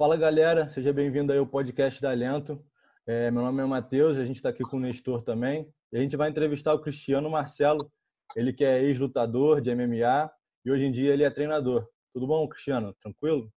[0.00, 2.64] Fala galera, seja bem-vindo aí ao podcast da Alento.
[3.06, 5.70] É, meu nome é Matheus, a gente está aqui com o Nestor também.
[5.92, 7.92] E a gente vai entrevistar o Cristiano Marcelo,
[8.34, 10.30] ele que é ex-lutador de MMA
[10.64, 11.86] e hoje em dia ele é treinador.
[12.14, 12.94] Tudo bom, Cristiano?
[12.94, 13.52] Tranquilo?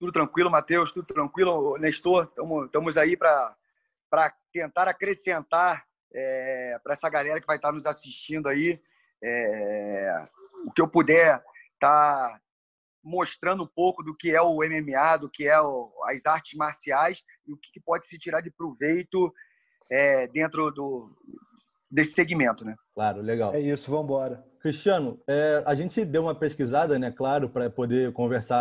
[0.00, 1.76] Tudo tranquilo, Matheus, tudo tranquilo.
[1.76, 2.32] Nestor,
[2.64, 3.54] estamos aí para
[4.50, 8.80] tentar acrescentar é, para essa galera que vai estar tá nos assistindo aí
[9.22, 10.28] é,
[10.64, 11.44] o que eu puder
[11.74, 12.40] estar tá
[13.02, 17.22] mostrando um pouco do que é o MMA, do que é o, as artes marciais
[17.46, 19.32] e o que pode se tirar de proveito
[19.90, 21.10] é, dentro do,
[21.90, 22.76] desse segmento, né?
[22.94, 23.54] Claro, legal.
[23.54, 24.44] É isso, vamos embora.
[24.60, 28.60] Cristiano, é, a gente deu uma pesquisada, né, claro, para poder conversar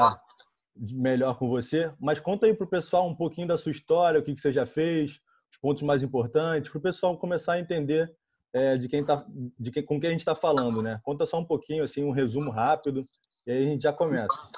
[0.76, 4.24] melhor com você, mas conta aí para o pessoal um pouquinho da sua história, o
[4.24, 5.20] que, que você já fez,
[5.52, 8.14] os pontos mais importantes, para o pessoal começar a entender
[8.54, 9.26] é, de quem tá,
[9.60, 11.00] de quem, com quem a gente está falando, né?
[11.04, 13.08] Conta só um pouquinho, assim, um resumo rápido,
[13.48, 14.50] e aí a gente já começa.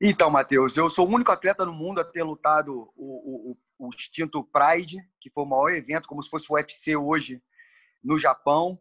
[0.00, 3.90] Então, Matheus, eu sou o único atleta no mundo a ter lutado o, o, o
[3.90, 7.42] extinto Pride, que foi o maior evento, como se fosse o UFC hoje
[8.02, 8.80] no Japão,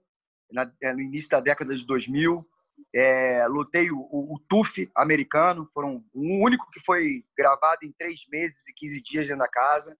[0.50, 2.48] na, é, no início da década de 2000.
[2.96, 8.66] É, lutei o, o, TUF americano, foram o único que foi gravado em três meses
[8.70, 9.98] e 15 dias dentro da casa.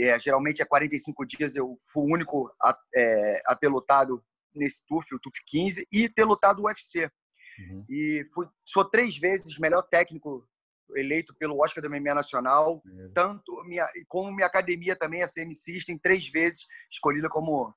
[0.00, 4.82] É, geralmente é 45 dias, eu fui o único a, é, a ter lutado nesse
[4.86, 7.10] TUF, o TUF 15, e ter lutado o UFC.
[7.58, 7.84] Uhum.
[7.88, 10.46] E fui, sou três vezes melhor técnico
[10.94, 13.10] eleito pelo Oscar da MMA Nacional, uhum.
[13.14, 17.74] tanto minha, como minha academia também, a CM System, três vezes escolhida como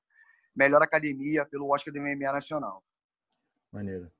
[0.54, 2.82] melhor academia pelo Oscar do MMA Nacional.
[3.72, 4.10] Maneiro.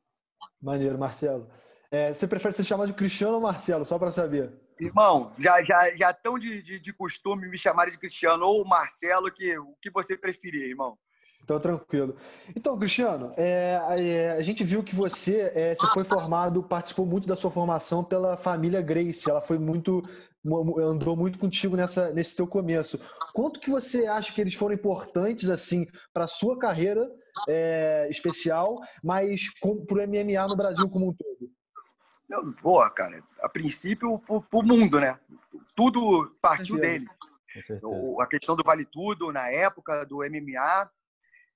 [0.60, 1.48] Maneiro, Marcelo.
[1.90, 4.52] É, você prefere ser chamado de Cristiano ou Marcelo, só para saber?
[4.78, 9.30] Irmão, já já já tão de, de, de, costume me chamarem de Cristiano ou Marcelo,
[9.30, 10.96] que o que você preferir, irmão.
[11.42, 12.16] Então, tranquilo.
[12.54, 17.26] Então, Cristiano, é, é, a gente viu que você, é, você foi formado, participou muito
[17.26, 19.28] da sua formação pela família Grace.
[19.28, 20.02] Ela foi muito,
[20.78, 23.00] andou muito contigo nessa, nesse teu começo.
[23.32, 27.10] Quanto que você acha que eles foram importantes, assim, para a sua carreira
[27.48, 31.50] é, especial, mas para o MMA no Brasil como um todo?
[32.62, 33.22] Boa, cara.
[33.40, 35.18] A princípio, para o mundo, né?
[35.74, 37.06] Tudo partiu dele.
[38.20, 40.88] A questão do Vale Tudo, na época do MMA,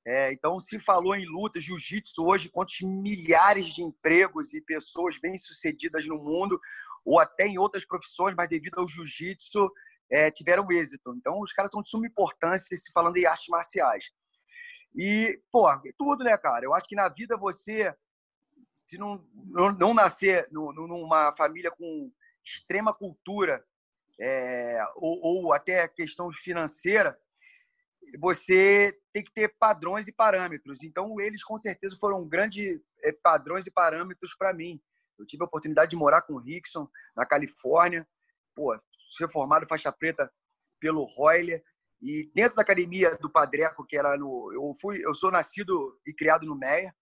[0.06, 6.06] é, então, se falou em luta, jiu-jitsu hoje, quantos milhares de empregos e pessoas bem-sucedidas
[6.06, 6.60] no mundo,
[7.04, 9.70] ou até em outras profissões, mas devido ao jiu-jitsu,
[10.10, 11.14] é, tiveram êxito.
[11.16, 14.04] Então, os caras são de suma importância se falando em artes marciais.
[14.94, 15.66] E, pô,
[15.98, 16.64] tudo, né, cara?
[16.64, 17.92] Eu acho que na vida você,
[18.86, 22.12] se não, não, não nascer numa família com
[22.44, 23.64] extrema cultura,
[24.20, 27.18] é, ou, ou até questão financeira,
[28.18, 30.82] você tem que ter padrões e parâmetros.
[30.82, 34.80] Então, eles com certeza foram grandes eh, padrões e parâmetros para mim.
[35.18, 38.06] Eu tive a oportunidade de morar com o Rickson na Califórnia,
[38.54, 38.76] pô,
[39.16, 40.30] ser formado faixa preta
[40.80, 41.62] pelo Royler
[42.02, 46.12] e dentro da academia do Padreco, que era no, eu fui, eu sou nascido e
[46.12, 46.94] criado no Meia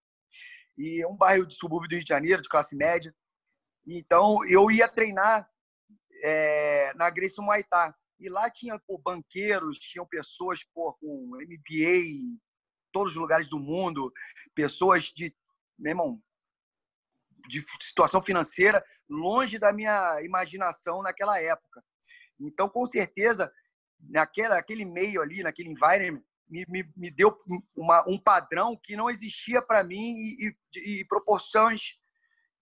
[0.77, 3.15] e é um bairro de subúrbio do Rio de Janeiro, de classe média.
[3.87, 5.49] Então, eu ia treinar
[6.23, 7.93] é, na Grace Muay Thai.
[8.23, 12.41] E lá tinha pô, banqueiros, tinham pessoas pô, com MBA em
[12.93, 14.13] todos os lugares do mundo,
[14.55, 15.35] pessoas de,
[15.77, 16.23] meu irmão,
[17.49, 21.83] de situação financeira longe da minha imaginação naquela época.
[22.39, 23.53] Então, com certeza,
[23.99, 27.37] naquela, aquele meio ali, naquele environment, me, me, me deu
[27.75, 31.99] uma, um padrão que não existia para mim e, e, e proporções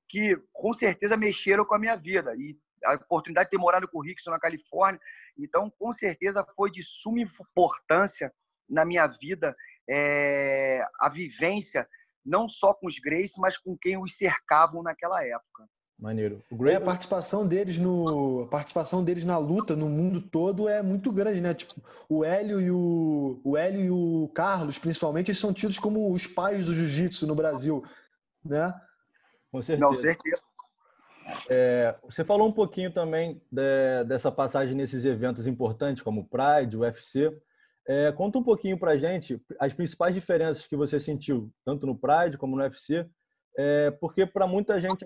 [0.09, 2.35] que com certeza mexeram com a minha vida.
[2.37, 5.01] E a oportunidade de ter morado com o Rickson na Califórnia.
[5.39, 8.33] Então, com certeza, foi de suma importância
[8.69, 9.55] na minha vida
[9.89, 11.87] é, a vivência,
[12.25, 15.69] não só com os Grace, mas com quem os cercavam naquela época.
[15.99, 16.43] Maneiro.
[16.51, 16.77] O Grace...
[16.77, 21.13] é, a participação deles no a participação deles na luta no mundo todo é muito
[21.13, 21.53] grande, né?
[21.53, 21.75] Tipo,
[22.09, 26.27] o Hélio e o o Hélio e o Carlos, principalmente, eles são tidos como os
[26.27, 27.85] pais do jiu-jitsu no Brasil,
[28.43, 28.73] né?
[29.53, 29.87] Com certeza.
[29.87, 30.43] Não, certeza.
[31.49, 36.77] É, você falou um pouquinho também de, dessa passagem nesses eventos importantes, como o Pride,
[36.77, 37.37] o UFC.
[37.87, 42.39] É, conta um pouquinho para gente as principais diferenças que você sentiu, tanto no Pride
[42.39, 43.07] como no UFC,
[43.57, 45.05] é, porque para muita gente,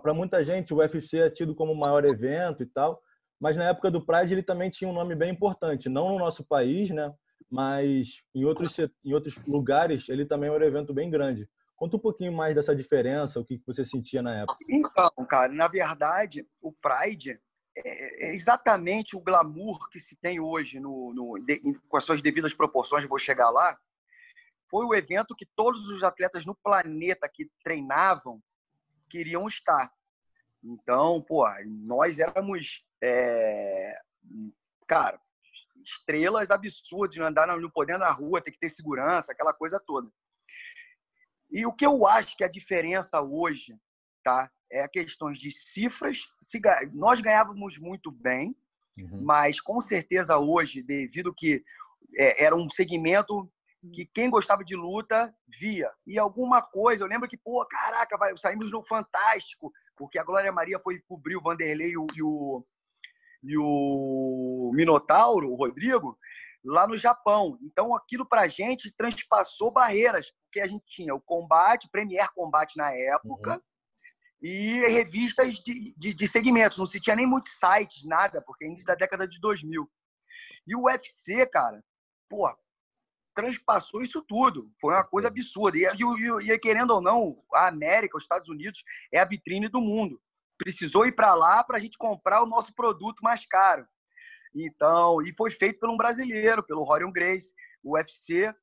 [0.00, 3.00] para muita gente, o UFC é tido como o maior evento e tal,
[3.40, 6.46] mas na época do Pride ele também tinha um nome bem importante, não no nosso
[6.46, 7.12] país, né?
[7.50, 11.48] Mas em outros, em outros lugares ele também era um evento bem grande.
[11.82, 14.56] Conta um pouquinho mais dessa diferença, o que você sentia na época.
[14.68, 17.40] Então, cara, na verdade, o Pride
[17.76, 21.44] é, é exatamente o glamour que se tem hoje no, no
[21.88, 23.76] com as suas devidas proporções, vou chegar lá.
[24.70, 28.40] Foi o evento que todos os atletas no planeta que treinavam
[29.10, 29.92] queriam estar.
[30.62, 33.98] Então, pô, nós éramos, é,
[34.86, 35.20] cara,
[35.84, 40.08] estrelas absurdas, andar não podendo na rua, ter que ter segurança, aquela coisa toda.
[41.52, 43.76] E o que eu acho que é a diferença hoje,
[44.22, 44.50] tá?
[44.70, 46.26] É a questões de cifras.
[46.94, 48.56] Nós ganhávamos muito bem,
[48.98, 49.20] uhum.
[49.22, 51.62] mas com certeza hoje, devido que
[52.16, 53.50] é, era um segmento
[53.92, 55.90] que quem gostava de luta via.
[56.06, 60.52] E alguma coisa, eu lembro que, pô, caraca, vai, saímos no Fantástico, porque a Glória
[60.52, 62.64] Maria foi cobrir o Vanderlei e o, e o,
[63.42, 66.16] e o Minotauro, o Rodrigo,
[66.64, 67.58] lá no Japão.
[67.62, 72.94] Então, aquilo pra gente transpassou barreiras, porque a gente tinha o combate, Premier Combate na
[72.94, 73.60] época, uhum.
[74.42, 76.78] e revistas de, de, de, segmentos.
[76.78, 79.90] Não se tinha nem muitos sites, nada, porque é início da década de 2000.
[80.66, 81.82] E o UFC, cara,
[82.28, 82.48] pô,
[83.34, 84.70] transpassou isso tudo.
[84.80, 85.76] Foi uma coisa absurda.
[85.76, 88.82] E, e, e, querendo ou não, a América, os Estados Unidos,
[89.12, 90.20] é a vitrine do mundo.
[90.58, 93.86] Precisou ir para lá para a gente comprar o nosso produto mais caro.
[94.54, 97.52] Então, e foi feito por um brasileiro, pelo Rorion Grace.
[97.82, 98.54] O UFC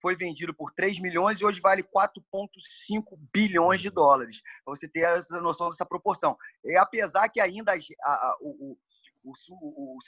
[0.00, 4.42] foi vendido por 3 milhões e hoje vale 4,5 bilhões de dólares.
[4.64, 6.36] Para você ter essa noção dessa proporção.
[6.64, 8.76] E apesar que ainda a, a, o,
[9.22, 9.98] o, o, o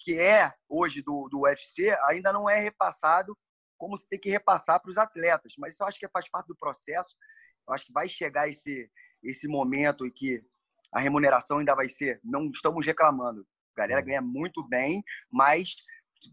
[0.00, 3.36] que é hoje do, do UFC ainda não é repassado
[3.76, 5.54] como se tem que repassar para os atletas.
[5.56, 7.14] Mas isso eu acho que faz parte do processo.
[7.66, 8.90] Eu acho que vai chegar esse,
[9.22, 10.42] esse momento em que
[10.92, 12.20] a remuneração ainda vai ser.
[12.24, 13.46] Não estamos reclamando.
[13.78, 14.06] A galera uhum.
[14.06, 15.76] ganha muito bem, mas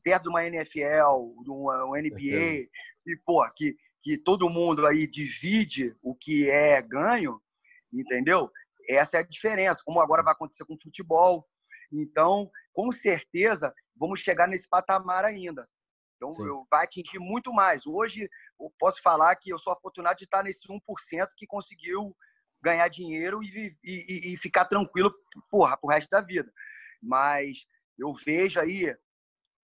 [0.04, 2.68] perto de uma NFL, de uma, uma NBA,
[3.06, 7.40] e, pô, que, que todo mundo aí divide o que é ganho,
[7.94, 8.52] entendeu?
[8.90, 11.48] Essa é a diferença, como agora vai acontecer com o futebol.
[11.92, 15.68] Então, com certeza, vamos chegar nesse patamar ainda.
[16.16, 17.86] Então, eu, vai atingir muito mais.
[17.86, 20.80] Hoje, eu posso falar que eu sou afortunado de estar nesse 1%
[21.38, 22.16] que conseguiu
[22.62, 25.14] ganhar dinheiro e, e, e ficar tranquilo,
[25.52, 26.52] porra, pro resto da vida.
[27.06, 27.66] Mas
[27.98, 28.96] eu vejo aí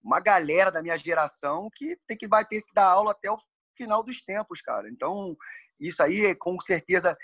[0.01, 3.38] uma galera da minha geração que tem que vai ter que dar aula até o
[3.75, 4.89] final dos tempos, cara.
[4.89, 5.35] Então,
[5.79, 7.18] isso aí, com certeza,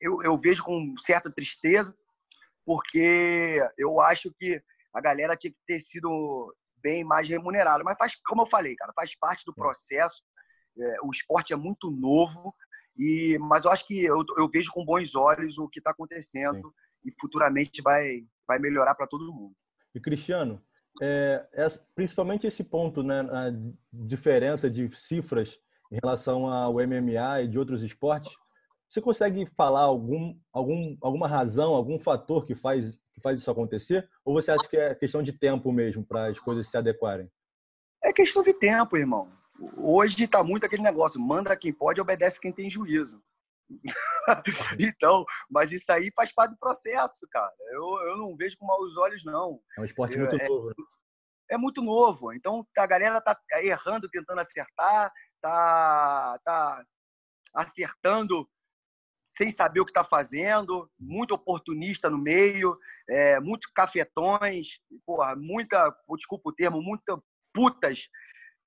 [0.00, 1.96] eu, eu vejo com certa tristeza,
[2.64, 4.62] porque eu acho que
[4.92, 7.84] a galera tinha que ter sido bem mais remunerado.
[7.84, 10.22] Mas faz, como eu falei, cara, faz parte do processo.
[10.78, 12.54] É, o esporte é muito novo,
[12.96, 16.68] e mas eu acho que eu, eu vejo com bons olhos o que está acontecendo
[16.68, 17.08] Sim.
[17.10, 19.54] e futuramente vai, vai melhorar para todo mundo.
[19.94, 20.60] E Cristiano,
[21.00, 23.52] é, é, principalmente esse ponto, né, a
[23.92, 25.60] diferença de cifras
[25.92, 28.32] em relação ao MMA e de outros esportes,
[28.88, 34.08] você consegue falar algum, algum, alguma razão, algum fator que faz que faz isso acontecer?
[34.24, 37.28] Ou você acha que é questão de tempo mesmo para as coisas se adequarem?
[38.02, 39.28] É questão de tempo, irmão.
[39.76, 43.20] Hoje está muito aquele negócio: manda quem pode, obedece quem tem juízo.
[44.78, 47.52] então, mas isso aí faz parte do processo, cara.
[47.72, 49.60] Eu, eu não vejo com maus olhos, não.
[49.76, 50.68] É um esporte muito é, novo.
[50.68, 50.74] Né?
[51.50, 52.32] É muito novo.
[52.32, 56.84] Então, a galera tá errando, tentando acertar, tá, tá
[57.54, 58.48] acertando
[59.26, 62.78] sem saber o que está fazendo, muito oportunista no meio,
[63.10, 67.20] é, muitos cafetões, porra, muita, desculpa o termo, muita
[67.52, 68.08] putas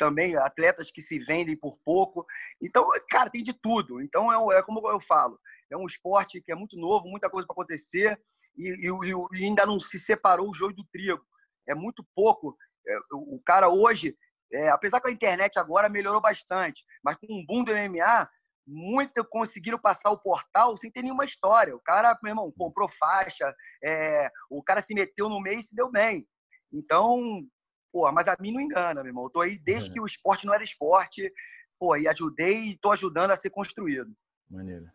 [0.02, 2.26] também, atletas que se vendem por pouco.
[2.60, 4.02] Então, cara, tem de tudo.
[4.02, 5.40] Então, é, é como eu falo,
[5.70, 8.20] é um esporte que é muito novo, muita coisa para acontecer
[8.58, 11.24] e, e, e, ainda não se separou o joio do trigo.
[11.70, 12.58] É muito pouco.
[12.88, 14.18] É, o cara hoje,
[14.52, 18.28] é, apesar que a internet agora melhorou bastante, mas com um boom do MMA,
[18.66, 21.76] muito conseguiram passar o portal sem ter nenhuma história.
[21.76, 23.54] O cara, meu irmão, comprou faixa,
[23.84, 26.28] é, o cara se meteu no meio e se deu bem.
[26.74, 27.46] Então,
[27.92, 29.26] pô, mas a mim não engana, meu irmão.
[29.26, 29.94] Eu tô aí desde é.
[29.94, 31.32] que o esporte não era esporte,
[31.80, 34.12] pô, e ajudei e tô ajudando a ser construído.
[34.50, 34.86] Maneiro.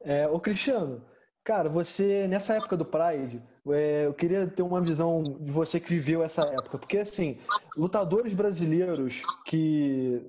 [0.00, 1.04] É, ô Cristiano,
[1.44, 5.88] cara, você, nessa época do Pride, é, eu queria ter uma visão de você que
[5.88, 6.78] viveu essa época.
[6.78, 7.40] Porque, assim,
[7.76, 10.26] lutadores brasileiros que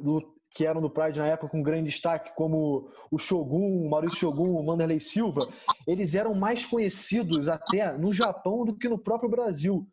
[0.55, 4.55] que eram no Pride na época com grande destaque, como o Shogun, o Maurício Shogun,
[4.55, 5.47] o Vanderlei Silva,
[5.87, 9.87] eles eram mais conhecidos até no Japão do que no próprio Brasil.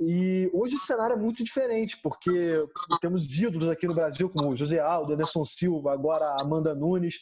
[0.00, 2.64] E hoje o cenário é muito diferente, porque
[3.00, 7.20] temos ídolos aqui no Brasil, como José Aldo, Anderson Silva, agora Amanda Nunes.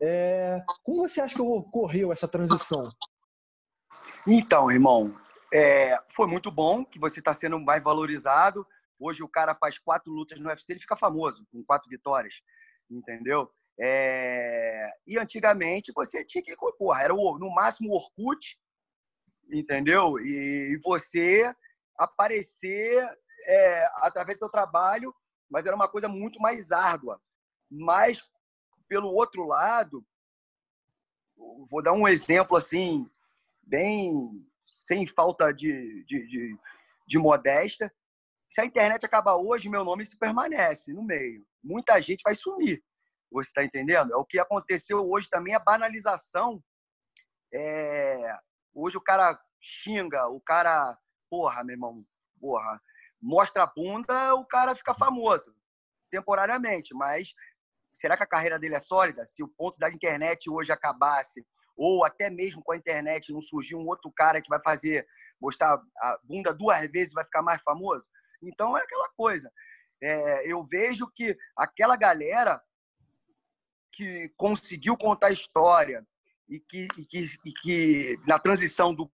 [0.00, 0.62] É...
[0.84, 2.88] Como você acha que ocorreu essa transição?
[4.26, 5.14] Então, irmão,
[5.52, 5.98] é...
[6.08, 8.64] foi muito bom que você está sendo mais valorizado
[9.00, 12.42] Hoje o cara faz quatro lutas no UFC, ele fica famoso, com quatro vitórias,
[12.90, 13.50] entendeu?
[13.80, 14.90] É...
[15.06, 18.58] E antigamente você tinha que, porra, era o, no máximo o Orkut,
[19.50, 20.18] entendeu?
[20.20, 21.50] E, você
[22.00, 23.06] aparecer
[23.46, 25.14] é, através do seu trabalho,
[25.50, 27.20] mas era uma coisa muito mais árdua.
[27.70, 28.22] Mas,
[28.88, 30.04] pelo outro lado,
[31.70, 33.08] vou dar um exemplo assim,
[33.62, 36.58] bem sem falta de, de, de,
[37.06, 37.92] de modéstia.
[38.48, 41.46] Se a internet acabar hoje, meu nome se permanece no meio.
[41.62, 42.82] Muita gente vai sumir.
[43.30, 44.12] Você está entendendo?
[44.12, 46.62] É o que aconteceu hoje também, a banalização.
[47.52, 48.36] É...
[48.72, 50.96] Hoje o cara xinga, o cara,
[51.30, 52.04] porra, meu irmão,
[52.40, 52.82] porra,
[53.22, 55.54] mostra a bunda, o cara fica famoso
[56.10, 57.32] temporariamente, mas
[57.92, 59.26] será que a carreira dele é sólida?
[59.26, 61.46] Se o ponto da internet hoje acabasse,
[61.76, 65.06] ou até mesmo com a internet não surgir um outro cara que vai fazer,
[65.40, 68.06] mostrar a bunda duas vezes vai ficar mais famoso?
[68.42, 69.50] Então é aquela coisa.
[70.02, 72.60] É, eu vejo que aquela galera
[73.92, 76.06] que conseguiu contar história
[76.48, 79.10] e que, e que, e que na transição do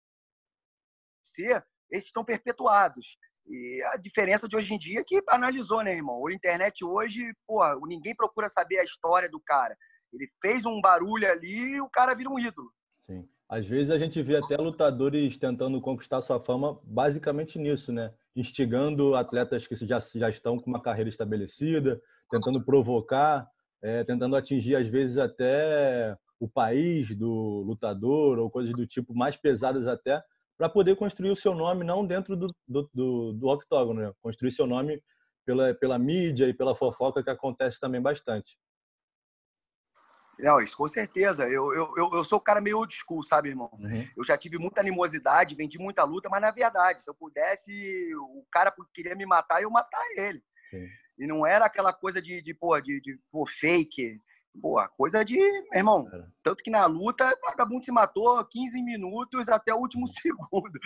[1.24, 3.18] ser, esses estão perpetuados.
[3.48, 6.26] E a diferença de hoje em dia é que analisou, né, irmão?
[6.28, 9.76] A internet hoje, pô, ninguém procura saber a história do cara.
[10.14, 12.72] Ele fez um barulho ali e o cara vira um ídolo.
[13.02, 13.28] Sim.
[13.50, 18.14] Às vezes a gente vê até lutadores tentando conquistar sua fama basicamente nisso, né?
[18.34, 23.46] Instigando atletas que já, já estão com uma carreira estabelecida, tentando provocar,
[23.82, 29.36] é, tentando atingir às vezes até o país do lutador ou coisas do tipo mais
[29.36, 30.24] pesadas até,
[30.58, 34.14] para poder construir o seu nome não dentro do, do, do, do octógono, né?
[34.22, 35.02] construir seu nome
[35.46, 38.58] pela, pela mídia e pela fofoca que acontece também bastante.
[40.42, 41.48] Não, isso com certeza.
[41.48, 43.70] Eu, eu, eu sou o cara meio old school, sabe, irmão?
[43.74, 44.08] Uhum.
[44.18, 47.72] Eu já tive muita animosidade, vendi muita luta, mas na verdade, se eu pudesse,
[48.16, 50.44] o cara queria me matar, eu matar ele.
[50.72, 50.88] Sim.
[51.20, 54.20] E não era aquela coisa de, de, pô, de, de pô, fake.
[54.54, 56.26] Boa, coisa de, meu irmão, é.
[56.44, 60.80] tanto que na luta, o vagabundo se matou 15 minutos até o último segundo.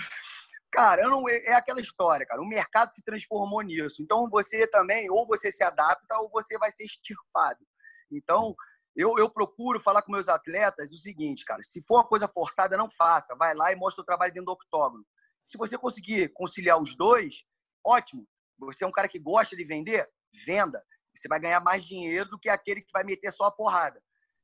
[0.72, 2.42] Cara, não, é, é aquela história, cara.
[2.42, 4.02] O mercado se transformou nisso.
[4.02, 7.66] Então você também, ou você se adapta, ou você vai ser extirpado.
[8.12, 8.56] Então,
[8.96, 12.78] eu, eu procuro falar com meus atletas o seguinte, cara: se for uma coisa forçada,
[12.78, 13.36] não faça.
[13.36, 15.06] Vai lá e mostra o trabalho dentro do octógono.
[15.46, 17.44] Se você conseguir conciliar os dois,
[17.84, 18.28] ótimo.
[18.60, 20.10] Você é um cara que gosta de vender?
[20.46, 20.84] Venda.
[21.16, 24.02] Você vai ganhar mais dinheiro do que aquele que vai meter só a porrada.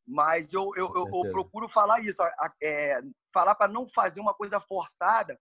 [0.07, 2.21] Mas eu, eu, eu, eu procuro falar isso,
[2.61, 3.01] é,
[3.33, 5.39] falar para não fazer uma coisa forçada,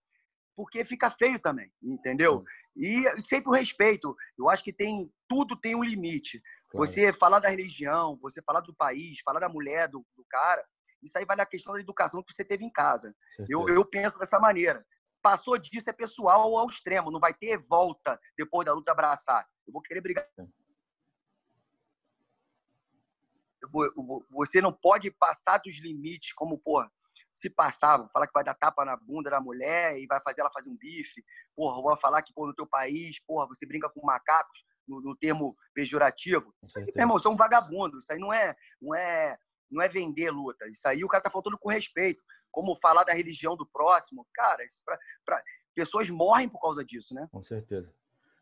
[0.54, 2.44] porque fica feio também, entendeu?
[2.76, 4.14] E sempre o respeito.
[4.38, 6.42] Eu acho que tem tudo tem um limite.
[6.70, 6.86] Claro.
[6.86, 10.64] Você falar da religião, você falar do país, falar da mulher, do, do cara,
[11.02, 13.14] isso aí vale a questão da educação que você teve em casa.
[13.48, 14.84] Eu, eu penso dessa maneira.
[15.22, 19.46] Passou disso é pessoal ao extremo, não vai ter volta depois da luta abraçar.
[19.66, 20.26] Eu vou querer brigar
[24.30, 26.90] você não pode passar dos limites, como, porra,
[27.32, 30.50] se passava, falar que vai dar tapa na bunda da mulher e vai fazer ela
[30.52, 31.24] fazer um bife,
[31.54, 35.16] porra, vou falar que, pô, no teu país, porra, você brinca com macacos, no, no
[35.16, 36.52] termo pejorativo.
[36.62, 39.38] Isso aí, meu irmão, você é um vagabundo, isso aí não é, não é,
[39.70, 43.14] não é vender luta, isso aí o cara tá faltando com respeito, como falar da
[43.14, 45.42] religião do próximo, cara, isso pra, pra...
[45.74, 47.28] pessoas morrem por causa disso, né?
[47.30, 47.92] Com certeza.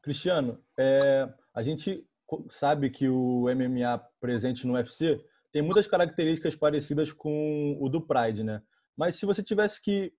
[0.02, 2.07] Cristiano, é, a gente
[2.50, 8.44] sabe que o MMA presente no UFC tem muitas características parecidas com o do Pride,
[8.44, 8.62] né?
[8.97, 10.12] Mas se você tivesse que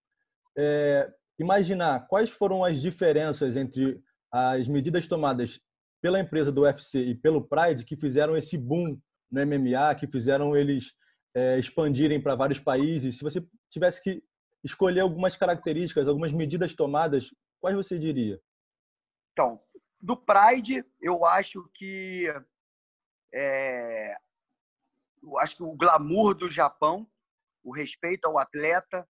[0.58, 4.02] é, imaginar quais foram as diferenças entre
[4.32, 5.60] as medidas tomadas
[6.02, 8.98] pela empresa do UFC e pelo Pride que fizeram esse boom
[9.32, 10.94] no MMA, que fizeram eles
[11.36, 14.24] é, expandirem para vários países, se você tivesse que
[14.64, 17.30] escolher algumas características, algumas medidas tomadas,
[17.62, 18.40] quais você diria?
[19.32, 19.60] Então,
[20.02, 22.28] do Pride, eu acho que
[23.34, 24.16] é,
[25.22, 27.10] eu acho que o glamour do Japão,
[27.64, 29.08] o respeito ao atleta,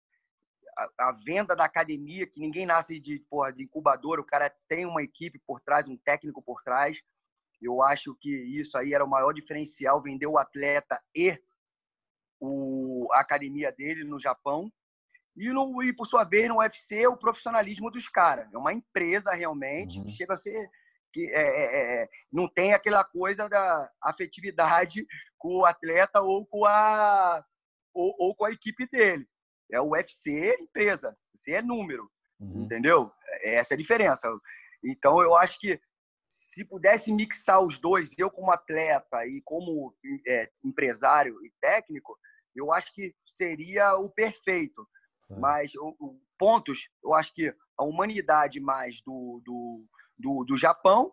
[0.77, 4.86] a, a, venda da academia, que ninguém nasce de, porra, de incubador, o cara tem
[4.86, 7.01] uma equipe por trás, um técnico por trás.
[7.62, 11.38] Eu acho que isso aí era o maior diferencial, vender o atleta e
[12.39, 14.72] o, a academia dele no Japão.
[15.38, 18.51] E, no, e, por sua vez, no UFC, o profissionalismo dos caras.
[18.51, 20.06] É uma empresa realmente uhum.
[20.06, 20.67] que chega a ser.
[21.13, 25.06] que é, é, é, não tem aquela coisa da afetividade
[25.38, 27.44] com o atleta ou com a,
[27.94, 29.27] ou, ou com a equipe dele.
[29.72, 32.63] É o UFC empresa, você é número, uhum.
[32.63, 33.12] entendeu?
[33.44, 34.27] Essa é a diferença.
[34.84, 35.79] Então, eu acho que
[36.29, 39.96] se pudesse mixar os dois, eu como atleta e como
[40.27, 42.17] é, empresário e técnico,
[42.56, 44.88] eu acho que seria o perfeito.
[45.36, 49.86] Mas o, o, pontos, eu acho que a humanidade mais do, do,
[50.17, 51.12] do, do Japão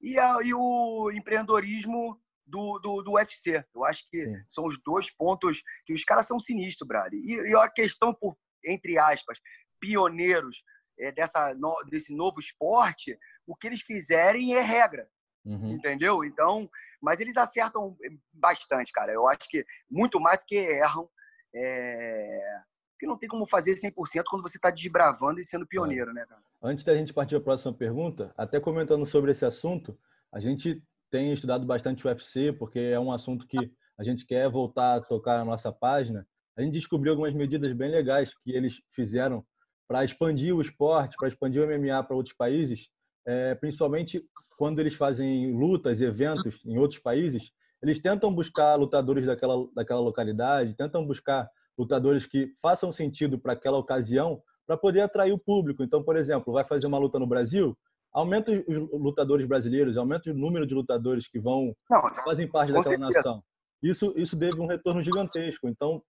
[0.00, 3.64] e, a, e o empreendedorismo do, do, do UFC.
[3.74, 4.44] Eu acho que Sim.
[4.48, 7.12] são os dois pontos que os caras são sinistros, Brad.
[7.12, 9.38] E, e a questão, por, entre aspas,
[9.78, 10.62] pioneiros
[10.98, 15.08] é, dessa, no, desse novo esporte, o que eles fizerem é regra.
[15.44, 15.72] Uhum.
[15.72, 16.24] Entendeu?
[16.24, 16.68] Então,
[17.00, 17.96] mas eles acertam
[18.32, 19.12] bastante, cara.
[19.12, 21.08] Eu acho que muito mais do que erram.
[21.54, 22.62] É
[23.00, 26.42] porque não tem como fazer 100% quando você está desbravando e sendo pioneiro, né, cara?
[26.62, 29.98] Antes da gente partir para a próxima pergunta, até comentando sobre esse assunto,
[30.30, 34.50] a gente tem estudado bastante o UFC, porque é um assunto que a gente quer
[34.50, 36.28] voltar a tocar na nossa página.
[36.54, 39.44] A gente descobriu algumas medidas bem legais que eles fizeram
[39.88, 42.90] para expandir o esporte, para expandir o MMA para outros países,
[43.26, 44.22] é, principalmente
[44.58, 47.50] quando eles fazem lutas, eventos em outros países,
[47.82, 51.48] eles tentam buscar lutadores daquela, daquela localidade, tentam buscar
[51.78, 55.82] lutadores que façam sentido para aquela ocasião, para poder atrair o público.
[55.82, 57.76] Então, por exemplo, vai fazer uma luta no Brasil,
[58.12, 62.96] aumenta os lutadores brasileiros, aumenta o número de lutadores que vão Não, fazem parte daquela
[62.96, 63.18] certeza.
[63.18, 63.44] nação.
[63.82, 65.68] Isso isso teve um retorno gigantesco.
[65.68, 66.02] Então,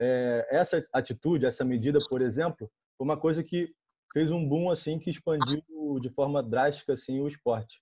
[0.00, 3.68] é, essa atitude, essa medida, por exemplo, foi uma coisa que
[4.12, 5.62] fez um boom assim que expandiu
[6.00, 7.80] de forma drástica assim o esporte.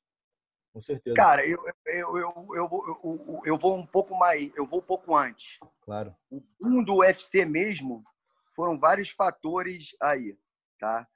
[0.74, 1.14] Com certeza.
[1.14, 5.56] Cara, eu, eu, eu, eu, eu, vou um pouco mais, eu vou um pouco antes.
[5.82, 6.12] Claro.
[6.28, 8.02] O boom do UFC mesmo
[8.56, 10.36] foram vários fatores aí,
[10.80, 11.06] tá?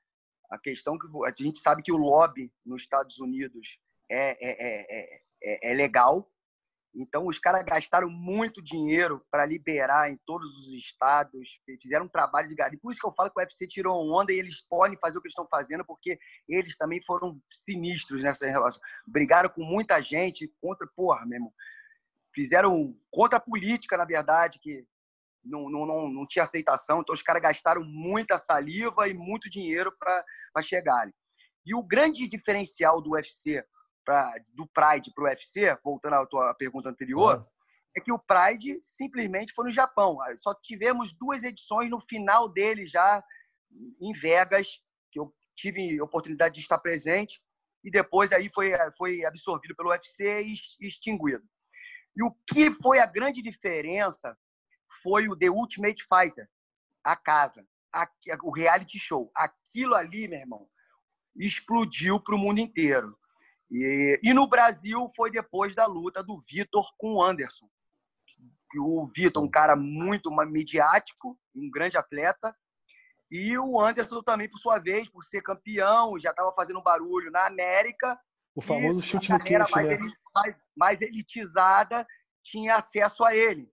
[0.48, 5.22] A questão que a gente sabe que o lobby nos Estados Unidos é, é, é,
[5.42, 6.30] é, é legal,
[6.94, 12.48] então, os caras gastaram muito dinheiro para liberar em todos os estados, fizeram um trabalho
[12.48, 12.82] de garimpo.
[12.82, 15.22] Por isso que eu falo que o UFC tirou onda e eles podem fazer o
[15.22, 16.18] que estão fazendo, porque
[16.48, 18.80] eles também foram sinistros nessa relação.
[19.06, 21.52] Brigaram com muita gente contra, porra, mesmo.
[22.34, 24.84] Fizeram contra a política, na verdade, que
[25.44, 27.00] não, não, não, não tinha aceitação.
[27.00, 31.12] Então, os caras gastaram muita saliva e muito dinheiro para chegarem.
[31.66, 33.62] E o grande diferencial do UFC
[34.08, 37.46] pra, do Pride para o UFC, voltando à tua pergunta anterior,
[37.94, 40.16] é que o Pride simplesmente foi no Japão.
[40.38, 43.22] Só tivemos duas edições no final dele já
[44.00, 44.78] em Vegas,
[45.12, 47.38] que eu tive oportunidade de estar presente,
[47.84, 51.44] e depois aí foi, foi absorvido pelo UFC e extinguido.
[52.16, 54.34] E o que foi a grande diferença
[55.02, 56.48] foi o The Ultimate Fighter,
[57.04, 57.62] a casa,
[57.92, 58.08] a,
[58.42, 59.30] o reality show.
[59.34, 60.66] Aquilo ali, meu irmão,
[61.36, 63.14] explodiu para o mundo inteiro.
[63.70, 67.68] E, e no Brasil foi depois da luta do Vitor com o Anderson.
[68.76, 72.54] O Vitor, um cara muito midiático, um grande atleta,
[73.30, 77.46] e o Anderson também, por sua vez, por ser campeão, já estava fazendo barulho na
[77.46, 78.18] América.
[78.54, 80.12] O famoso chute no queixo, mais, né?
[80.34, 82.06] mais, mais elitizada
[82.42, 83.70] tinha acesso a ele.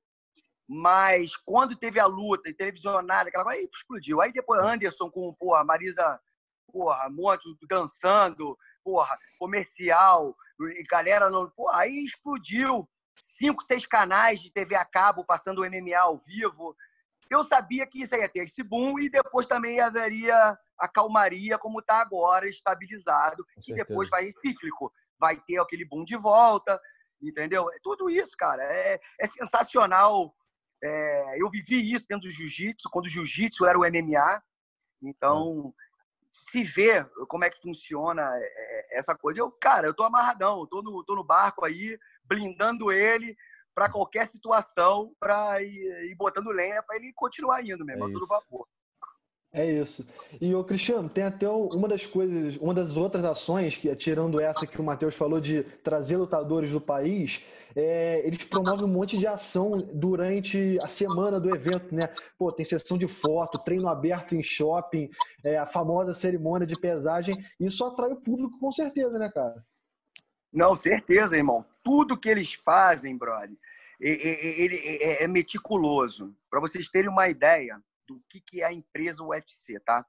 [0.68, 4.20] Mas quando teve a luta e televisionada, aquela coisa, aí explodiu.
[4.20, 6.20] Aí depois Anderson com porra, Marisa,
[6.72, 11.50] porra, monte dançando, porra, comercial, e galera não.
[11.50, 12.88] Porra, aí explodiu.
[13.18, 16.76] Cinco, seis canais de TV a cabo passando o MMA ao vivo.
[17.30, 21.80] Eu sabia que isso ia ter esse boom e depois também haveria a calmaria como
[21.80, 24.94] está agora, estabilizado, e depois vai cíclico.
[25.18, 26.80] Vai ter aquele boom de volta,
[27.22, 27.72] entendeu?
[27.72, 28.62] É tudo isso, cara.
[28.64, 30.36] É, é sensacional.
[30.84, 34.44] É, eu vivi isso dentro do jiu-jitsu, quando o jiu-jitsu era o MMA.
[35.02, 35.74] Então,
[36.30, 39.40] se vê como é que funciona é, essa coisa.
[39.40, 43.36] Eu, cara, eu tô amarradão, eu tô no, tô no barco aí, blindando ele
[43.74, 48.28] para qualquer situação, para ir, ir, botando lenha para ele continuar indo mesmo, é tudo
[48.28, 48.66] vapor.
[49.58, 50.06] É isso.
[50.42, 54.68] E o Cristiano, tem até uma das coisas, uma das outras ações, que tirando essa
[54.68, 57.42] que o Matheus falou de trazer lutadores do país,
[57.74, 62.02] é, eles promovem um monte de ação durante a semana do evento, né?
[62.38, 65.10] Pô, tem sessão de foto, treino aberto em shopping,
[65.42, 67.34] é, a famosa cerimônia de pesagem.
[67.58, 69.64] Isso atrai o público com certeza, né, cara?
[70.52, 71.64] Não, certeza, irmão.
[71.82, 73.56] Tudo que eles fazem, brother,
[74.02, 76.36] ele é, é meticuloso.
[76.50, 80.06] Para vocês terem uma ideia, do que, que é a empresa UFC, tá?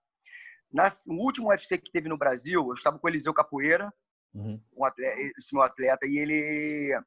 [0.73, 3.93] Na, no último UFC que teve no Brasil, eu estava com o Eliseu Capoeira,
[4.35, 4.61] uhum.
[4.73, 7.01] um atleta, esse meu atleta, e ele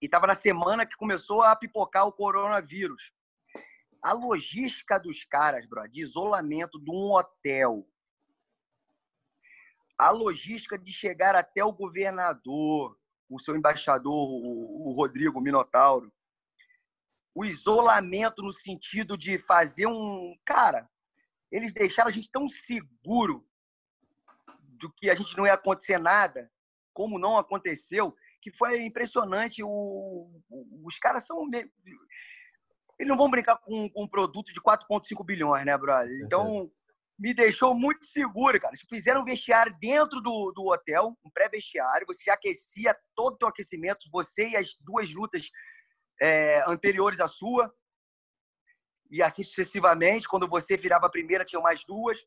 [0.00, 3.12] estava na semana que começou a pipocar o coronavírus.
[4.02, 7.86] A logística dos caras, bro, de isolamento de um hotel,
[9.98, 12.96] a logística de chegar até o governador,
[13.28, 16.12] o seu embaixador, o, o Rodrigo Minotauro,
[17.38, 20.36] o isolamento no sentido de fazer um.
[20.44, 20.90] Cara,
[21.52, 23.46] eles deixaram a gente tão seguro
[24.60, 26.50] do que a gente não ia acontecer nada,
[26.92, 29.62] como não aconteceu, que foi impressionante.
[29.62, 30.42] O,
[30.82, 31.48] os caras são.
[31.54, 36.20] Eles não vão brincar com, com um produto de 4,5 bilhões, né, brother?
[36.24, 36.68] Então,
[37.16, 38.74] me deixou muito seguro, cara.
[38.74, 42.04] Eles fizeram um vestiário dentro do, do hotel, um pré-vestiário.
[42.08, 45.48] Você já aquecia todo o teu aquecimento, você e as duas lutas
[46.20, 47.72] é, anteriores à sua.
[49.10, 50.28] E assim sucessivamente.
[50.28, 52.20] Quando você virava a primeira, tinha mais duas.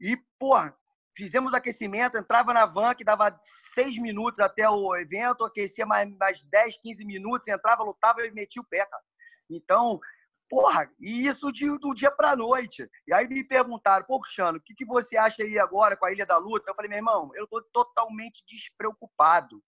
[0.00, 0.76] E, porra,
[1.16, 3.38] fizemos aquecimento, entrava na van, que dava
[3.74, 8.60] seis minutos até o evento, aquecia mais, mais 10, 15 minutos, entrava, lutava e metia
[8.60, 9.02] o pé, cara.
[9.48, 10.00] Então,
[10.48, 12.88] Porra, e isso de, do dia para noite.
[13.06, 16.12] E aí me perguntaram, pô, Cristiano, o que, que você acha aí agora com a
[16.12, 16.70] Ilha da Luta?
[16.70, 19.60] Eu falei, meu irmão, eu tô totalmente despreocupado.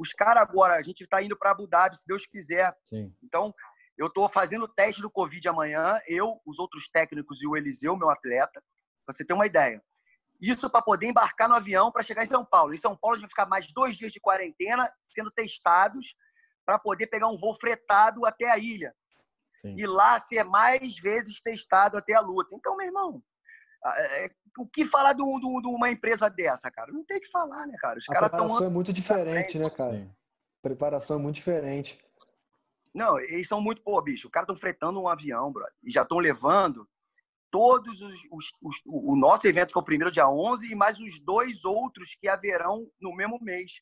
[0.00, 2.74] Os caras agora, a gente está indo para Abu Dhabi, se Deus quiser.
[2.84, 3.14] Sim.
[3.22, 3.54] Então,
[3.98, 7.94] eu estou fazendo o teste do Covid amanhã, eu, os outros técnicos e o Eliseu,
[7.96, 8.62] meu atleta,
[9.04, 9.82] pra você ter uma ideia.
[10.40, 12.72] Isso para poder embarcar no avião para chegar em São Paulo.
[12.72, 16.14] Em São Paulo, a gente vai ficar mais dois dias de quarentena, sendo testados,
[16.64, 18.94] para poder pegar um voo fretado até a ilha.
[19.60, 19.74] Sim.
[19.76, 22.54] e lá ser mais vezes testado até a luta.
[22.54, 23.22] Então, meu irmão,
[24.58, 26.92] o que falar de, uma empresa dessa, cara?
[26.92, 27.98] Não tem que falar, né, cara?
[27.98, 29.96] Os a preparação é muito diferente, né, cara?
[29.96, 30.10] Sim.
[30.62, 31.98] Preparação é muito diferente.
[32.94, 36.02] Não, eles são muito, pô, bicho, os caras estão fretando um avião, bro, e já
[36.02, 36.88] estão levando
[37.50, 40.98] todos os, os, os, o nosso evento, que é o primeiro dia 11, e mais
[40.98, 43.80] os dois outros que haverão no mesmo mês.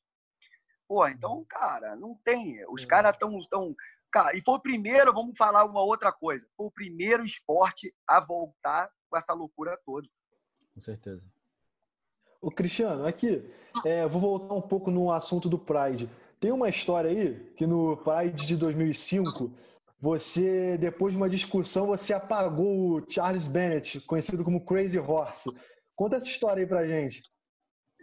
[0.86, 2.64] Pô, então, cara, não tem.
[2.70, 2.86] Os é.
[2.86, 3.74] caras estão tão
[4.10, 8.20] Cara, e foi o primeiro, vamos falar uma outra coisa, foi o primeiro esporte a
[8.20, 10.08] voltar com essa loucura toda.
[10.74, 11.22] Com certeza.
[12.40, 13.42] O Cristiano, aqui,
[13.84, 16.08] é, vou voltar um pouco no assunto do Pride.
[16.38, 19.50] Tem uma história aí que no Pride de 2005,
[20.00, 25.50] você, depois de uma discussão, você apagou o Charles Bennett, conhecido como Crazy Horse.
[25.96, 27.22] Conta essa história aí pra gente.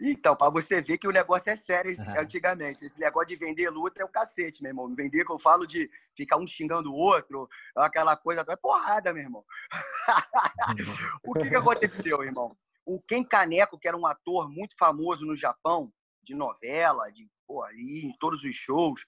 [0.00, 2.20] Então, para você ver que o negócio é sério esse, uhum.
[2.20, 2.84] antigamente.
[2.84, 4.94] Esse negócio de vender luta é o cacete, meu irmão.
[4.94, 9.22] Vender, que eu falo de ficar um xingando o outro, aquela coisa, é porrada, meu
[9.22, 9.44] irmão.
[11.24, 12.54] o que, que aconteceu, irmão?
[12.84, 15.90] O Ken Caneco, que era um ator muito famoso no Japão,
[16.22, 19.06] de novela, de pô, ali, em todos os shows,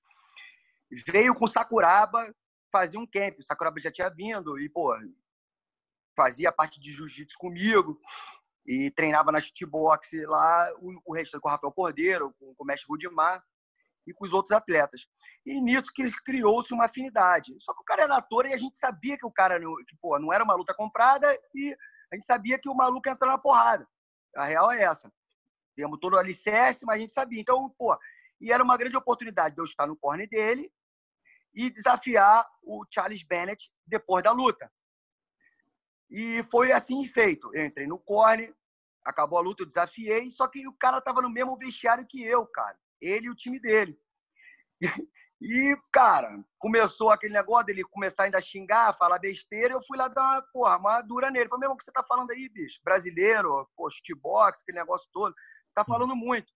[1.06, 2.34] veio com Sakuraba
[2.72, 3.38] fazer um camp.
[3.38, 4.94] O Sakuraba já tinha vindo e, pô,
[6.16, 8.00] fazia parte de jiu-jitsu comigo
[8.68, 12.66] e treinava na shootbox lá, o, o resto com o Rafael Cordeiro, com, com o
[12.66, 13.42] mestre Rudimar
[14.06, 15.06] e com os outros atletas.
[15.46, 17.56] E nisso que criou-se uma afinidade.
[17.60, 20.18] Só que o cara era ator e a gente sabia que o cara que, pô,
[20.18, 21.74] não era uma luta comprada e
[22.12, 23.88] a gente sabia que o maluco ia entrar na porrada.
[24.36, 25.10] A real é essa.
[25.74, 27.40] Temos todo o alicerce, mas a gente sabia.
[27.40, 27.98] Então, pô,
[28.38, 30.70] e era uma grande oportunidade de eu estar no corner dele
[31.54, 34.70] e desafiar o Charles Bennett depois da luta.
[36.10, 37.50] E foi assim feito.
[37.54, 38.54] Eu entrei no corner,
[39.04, 42.46] acabou a luta, eu desafiei, só que o cara tava no mesmo vestiário que eu,
[42.46, 42.78] cara.
[43.00, 43.98] Ele e o time dele.
[45.40, 50.08] E, cara, começou aquele negócio dele começar ainda a xingar, falar besteira, eu fui lá
[50.08, 51.48] dar uma, porra, uma dura nele.
[51.48, 52.80] Falei, mesmo o que você tá falando aí, bicho?
[52.82, 53.88] Brasileiro, pô,
[54.20, 55.32] box, aquele negócio todo.
[55.64, 56.52] Você tá falando muito.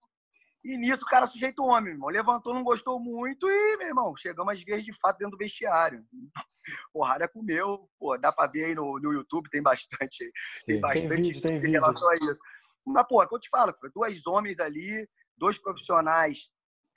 [0.65, 2.09] E nisso o cara sujeitou o homem, meu irmão.
[2.09, 6.05] Levantou, não gostou muito e, meu irmão, chegamos às vezes de fato dentro do vestiário.
[6.93, 10.25] Porrada comeu, pô, dá pra ver aí no, no YouTube, tem bastante.
[10.61, 12.39] Sim, tem bastante tem vídeo, tem em relação a isso.
[12.87, 16.49] Mas, pô, que eu te falo, foi dois homens ali, dois profissionais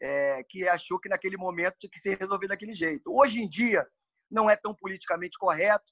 [0.01, 3.03] é, que achou que naquele momento tinha que ser resolvido daquele jeito.
[3.07, 3.87] Hoje em dia,
[4.29, 5.91] não é tão politicamente correto,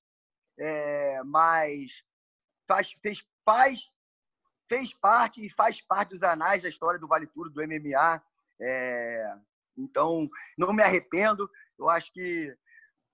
[0.59, 2.03] é, mas
[2.67, 3.89] faz, fez, faz
[4.67, 8.21] fez parte e faz parte dos anais da história do Vale Tudo, do MMA.
[8.61, 9.35] É,
[9.77, 11.49] então, não me arrependo.
[11.77, 12.55] Eu acho que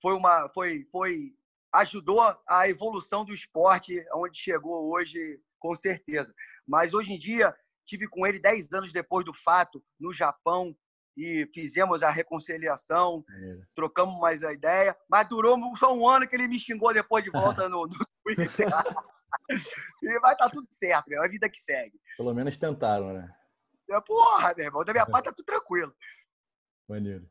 [0.02, 1.34] foi uma, foi, foi
[1.74, 6.34] ajudou a evolução do esporte onde chegou hoje, com certeza.
[6.68, 10.76] Mas hoje em dia tive com ele 10 anos depois do fato no Japão
[11.18, 13.60] e fizemos a reconciliação, é.
[13.76, 17.30] trocamos mais a ideia, mas durou só um ano que ele me xingou depois de
[17.30, 18.48] volta no, no Twitter.
[20.04, 21.24] e vai estar tá tudo certo, meu.
[21.24, 22.00] É a vida que segue.
[22.18, 23.34] Pelo menos tentaram, né?
[23.90, 24.84] É, porra, meu irmão.
[24.84, 25.94] Da minha parte tá tudo tranquilo.
[26.88, 27.30] Maneiro.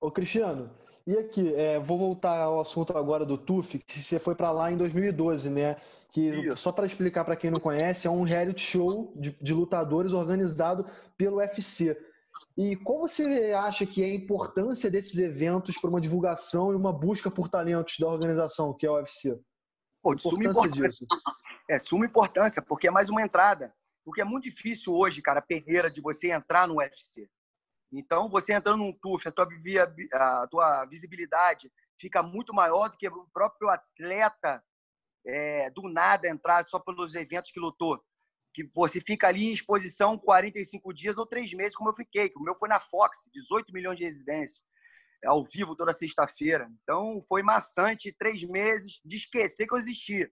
[0.00, 0.74] Ô, Cristiano,
[1.06, 4.70] e aqui, é, vou voltar ao assunto agora do TUF, que você foi para lá
[4.70, 5.76] em 2012, né?
[6.10, 6.56] Que, Isso.
[6.56, 10.86] só para explicar para quem não conhece, é um reality show de, de lutadores organizado
[11.16, 11.96] pelo UFC.
[12.56, 16.92] E qual você acha que é a importância desses eventos para uma divulgação e uma
[16.92, 19.38] busca por talentos da organização, que é o UFC?
[20.02, 20.88] Pô, de suma importância.
[20.88, 21.06] Disso.
[21.68, 23.74] É, suma importância, porque é mais uma entrada.
[24.04, 27.28] Porque é muito difícil hoje, cara, perreira de você entrar no UFC.
[27.92, 32.96] Então, você entrando num TUF, a tua, via, a tua visibilidade fica muito maior do
[32.96, 34.64] que o próprio atleta
[35.26, 38.02] é, do nada entrar só pelos eventos que lutou.
[38.54, 42.32] Que você fica ali em exposição 45 dias ou três meses, como eu fiquei.
[42.36, 44.60] O meu foi na Fox, 18 milhões de residências
[45.24, 46.70] ao vivo toda sexta-feira.
[46.82, 50.30] Então foi maçante três meses de esquecer que eu existia.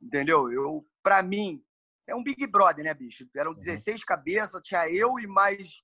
[0.00, 0.50] Entendeu?
[0.52, 1.62] Eu, para mim,
[2.06, 3.28] é um Big Brother, né, bicho?
[3.36, 4.06] Eram 16 uhum.
[4.06, 5.82] cabeças, tinha eu e mais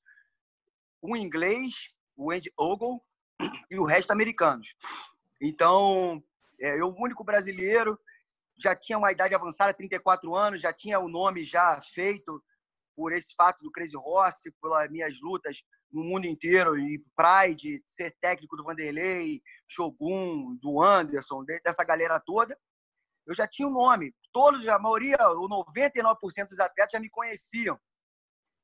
[1.03, 3.01] um inglês, o Andy Ogle,
[3.71, 4.75] e o resto americanos.
[5.41, 6.23] Então,
[6.61, 7.99] é, eu, o único brasileiro,
[8.57, 12.43] já tinha uma idade avançada, 34 anos, já tinha o nome já feito,
[12.95, 18.17] por esse fato do Crazy Horse, pelas minhas lutas no mundo inteiro, e Pride, ser
[18.21, 22.59] técnico do Vanderlei, Shogun, do Anderson, dessa galera toda,
[23.27, 24.15] eu já tinha um nome.
[24.33, 27.79] Todos, a maioria, o 99% dos atletas já me conheciam.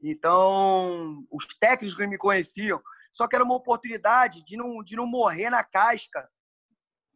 [0.03, 2.81] Então, os técnicos que me conheciam.
[3.13, 6.29] Só que era uma oportunidade de não, de não morrer na casca,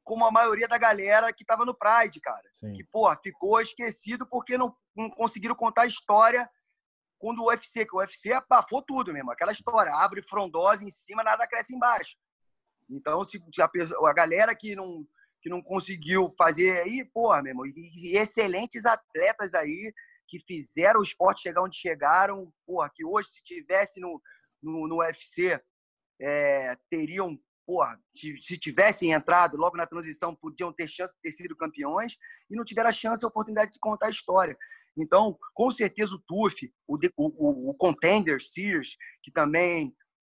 [0.03, 2.49] como a maioria da galera que estava no Pride, cara.
[2.61, 2.73] Sim.
[2.75, 6.49] Que, pô, ficou esquecido porque não, não conseguiram contar a história
[7.25, 9.33] quando o UFC, que o UFC abafou tudo mesmo.
[9.33, 12.19] Aquela história, abre frondosa em cima, nada cresce embaixo.
[12.91, 15.07] Então, se a, pessoa, a galera que não,
[15.41, 19.91] que não conseguiu fazer aí, porra, meu irmão, e, excelentes atletas aí
[20.29, 24.21] que fizeram o esporte chegar onde chegaram, porra, que hoje, se tivesse no,
[24.63, 25.59] no, no UFC,
[26.21, 31.57] é, teriam, porra, se tivessem entrado logo na transição, podiam ter chance de ter sido
[31.57, 32.19] campeões
[32.51, 34.59] e não tiveram a chance, a oportunidade de contar a história.
[34.97, 39.95] Então, com certeza, o TUF, o, o, o Contender Series, que também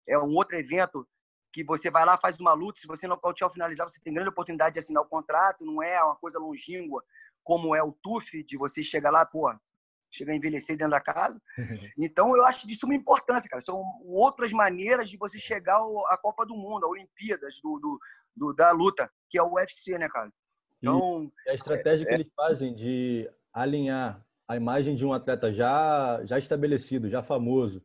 [0.09, 1.07] é um outro evento
[1.53, 4.12] que você vai lá, faz uma luta, se você não nocautear ao finalizar, você tem
[4.12, 7.03] grande oportunidade de assinar o contrato, não é uma coisa longínqua
[7.49, 9.51] como é o TUF, de você chegar lá, pô,
[10.11, 11.40] chega a envelhecer dentro da casa.
[11.99, 13.62] Então, eu acho disso uma importância, cara.
[13.62, 17.99] São outras maneiras de você chegar à Copa do Mundo, à Olimpíadas do, do,
[18.37, 20.31] do da luta, que é o UFC, né, cara?
[20.77, 25.53] Então, e a estratégia é, que eles fazem de alinhar a imagem de um atleta
[25.53, 27.85] já, já estabelecido, já famoso,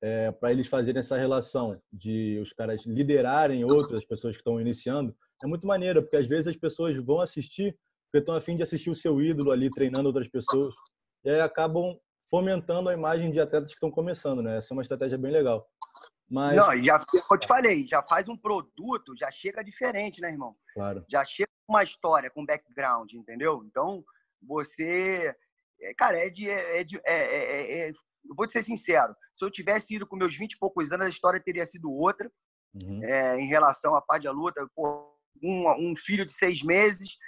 [0.00, 5.16] é, para eles fazerem essa relação de os caras liderarem outras pessoas que estão iniciando,
[5.42, 7.76] é muito maneiro, porque às vezes as pessoas vão assistir
[8.14, 10.72] porque estão afim de assistir o seu ídolo ali treinando outras pessoas
[11.24, 11.98] e aí acabam
[12.30, 14.58] fomentando a imagem de atletas que estão começando, né?
[14.58, 15.68] Essa é uma estratégia bem legal.
[16.30, 16.54] Mas...
[16.54, 20.54] Não, já, como eu te falei, já faz um produto, já chega diferente, né, irmão?
[20.74, 21.04] Claro.
[21.08, 23.64] Já chega com uma história, com background, entendeu?
[23.64, 24.04] Então,
[24.40, 25.34] você...
[25.84, 26.48] É, cara, é de...
[26.48, 30.16] É de é, é, é, eu vou te ser sincero, se eu tivesse ido com
[30.16, 32.30] meus 20 e poucos anos, a história teria sido outra
[32.74, 33.04] uhum.
[33.04, 34.66] é, em relação à pá de luta.
[34.74, 37.18] Pô, um, um filho de seis meses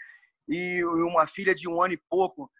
[0.49, 2.51] e uma filha de um ano e pouco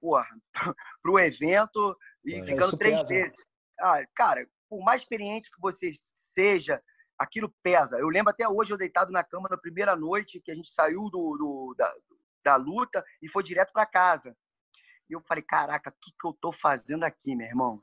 [0.00, 0.26] porra,
[1.02, 3.08] pro evento e é, ficando três pesa.
[3.08, 3.36] vezes.
[3.80, 6.80] Ah, cara, por mais experiente que você seja,
[7.18, 7.98] aquilo pesa.
[7.98, 11.08] Eu lembro até hoje, eu deitado na cama na primeira noite, que a gente saiu
[11.10, 11.94] do, do da,
[12.44, 14.36] da luta e foi direto para casa.
[15.08, 17.82] E eu falei, caraca, o que, que eu tô fazendo aqui, meu irmão?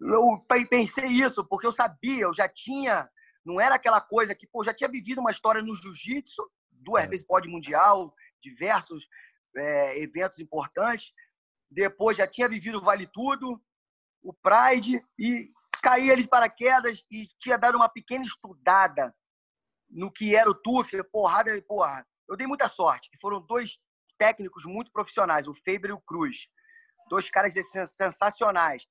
[0.00, 3.08] Eu pensei isso, porque eu sabia, eu já tinha,
[3.44, 7.06] não era aquela coisa que, pô, já tinha vivido uma história no jiu-jitsu, duas é.
[7.08, 9.06] vezes pode mundial, diversos
[9.56, 11.12] é, eventos importantes.
[11.70, 13.60] Depois já tinha vivido o Vale Tudo,
[14.22, 15.50] o Pride, e
[15.82, 19.14] caí ali de paraquedas e tinha dado uma pequena estudada
[19.90, 22.06] no que era o TUF, porrada, porra.
[22.28, 23.78] Eu dei muita sorte, que foram dois
[24.24, 26.48] técnicos muito profissionais, o Faber e o Cruz.
[27.10, 27.52] Dois caras
[27.86, 28.86] sensacionais.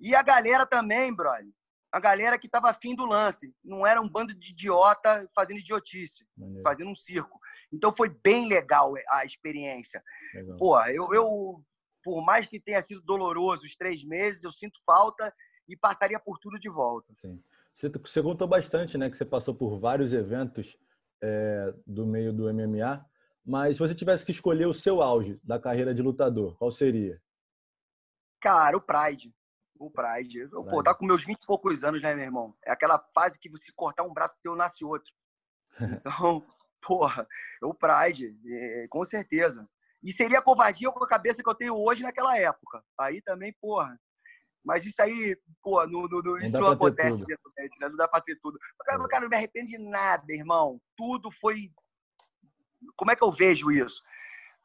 [0.00, 1.46] E a galera também, brother.
[1.92, 3.54] A galera que estava afim do lance.
[3.64, 6.62] Não era um bando de idiota fazendo idiotice, Maneiro.
[6.64, 7.38] fazendo um circo.
[7.72, 10.02] Então foi bem legal a experiência.
[10.34, 10.56] Legal.
[10.56, 11.64] Pô, eu, eu,
[12.02, 15.32] por mais que tenha sido doloroso os três meses, eu sinto falta
[15.68, 17.14] e passaria por tudo de volta.
[17.20, 17.40] Sim.
[17.76, 19.08] Você, você contou bastante, né?
[19.08, 20.76] Que você passou por vários eventos
[21.22, 23.04] é, do meio do MMA.
[23.44, 27.20] Mas se você tivesse que escolher o seu auge da carreira de lutador, qual seria?
[28.40, 29.34] Cara, o Pride.
[29.78, 30.40] O Pride.
[30.40, 30.70] Eu, Pride.
[30.70, 32.56] Pô, tá com meus 20 e poucos anos, né, meu irmão?
[32.64, 35.12] É aquela fase que você cortar um braço teu nasce outro.
[36.06, 36.46] Então,
[36.80, 37.26] porra,
[37.62, 39.68] o Pride, é, com certeza.
[40.02, 42.84] E seria covardia com a cabeça que eu tenho hoje naquela época.
[42.98, 43.98] Aí também, porra.
[44.64, 47.88] Mas isso aí, pô, no, no, no, isso não acontece né?
[47.88, 48.58] Não dá pra ter tudo.
[48.84, 49.08] Cara, é.
[49.08, 50.80] cara, não me arrependo de nada, irmão.
[50.96, 51.70] Tudo foi.
[52.96, 54.02] Como é que eu vejo isso?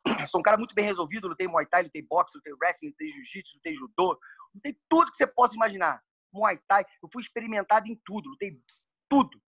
[0.29, 2.53] Sou um cara muito bem resolvido, não tem Muay Thai, não tem boxe, não tem
[2.53, 4.19] wrestling, não tem jiu-jitsu, não tem judô,
[4.53, 6.01] não tem tudo que você possa imaginar.
[6.32, 8.62] Muay Thai, eu fui experimentado em tudo, tem
[9.10, 9.41] tudo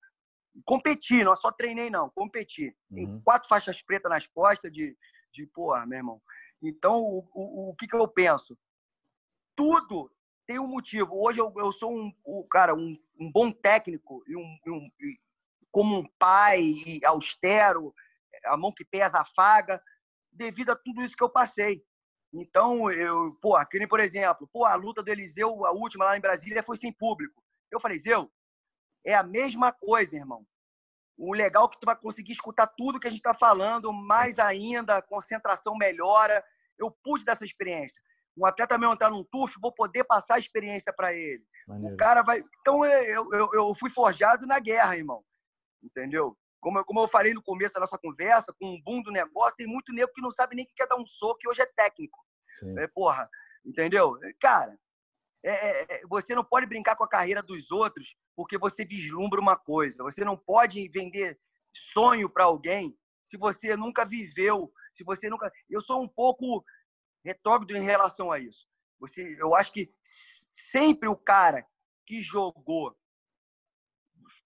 [0.65, 2.75] competi, não só treinei, não, competi.
[2.93, 3.21] Tem uhum.
[3.21, 4.97] quatro faixas pretas nas costas de,
[5.31, 6.21] de porra, meu irmão.
[6.61, 8.57] Então, o, o, o que, que eu penso?
[9.55, 10.11] Tudo
[10.45, 11.21] tem um motivo.
[11.21, 14.89] Hoje eu, eu sou um, um cara, um, um, bom técnico e um, um,
[15.71, 17.93] como um pai e austero,
[18.45, 19.81] a mão que pesa afaga,
[20.31, 21.83] devido a tudo isso que eu passei.
[22.33, 26.21] Então, eu, pô, aquele, por exemplo, pô, a luta do Eliseu, a última lá em
[26.21, 27.43] Brasília, foi sem público.
[27.69, 28.31] Eu falei, Zeu,
[29.05, 30.45] é a mesma coisa, irmão.
[31.17, 34.39] O legal é que tu vai conseguir escutar tudo que a gente está falando, mais
[34.39, 36.43] ainda, a concentração melhora.
[36.79, 38.01] Eu pude dessa experiência.
[38.35, 41.43] Um atleta meu entrar num TUF, vou poder passar a experiência para ele.
[41.67, 41.93] Maneiro.
[41.93, 42.43] O cara vai.
[42.61, 45.23] Então, eu, eu, eu fui forjado na guerra, irmão.
[45.83, 46.37] Entendeu?
[46.61, 49.57] Como eu, como eu falei no começo da nossa conversa, com o boom do negócio,
[49.57, 51.61] tem muito nego que não sabe nem o que quer dar um soco e hoje
[51.61, 52.23] é técnico.
[52.77, 53.27] É, porra,
[53.65, 54.17] entendeu?
[54.39, 54.77] Cara,
[55.43, 59.41] é, é, é, você não pode brincar com a carreira dos outros porque você vislumbra
[59.41, 60.03] uma coisa.
[60.03, 61.39] Você não pode vender
[61.73, 65.51] sonho para alguém se você nunca viveu, se você nunca.
[65.69, 66.63] Eu sou um pouco
[67.25, 68.67] retrógrado em relação a isso.
[68.99, 69.91] Você, eu acho que
[70.53, 71.65] sempre o cara
[72.05, 72.95] que jogou,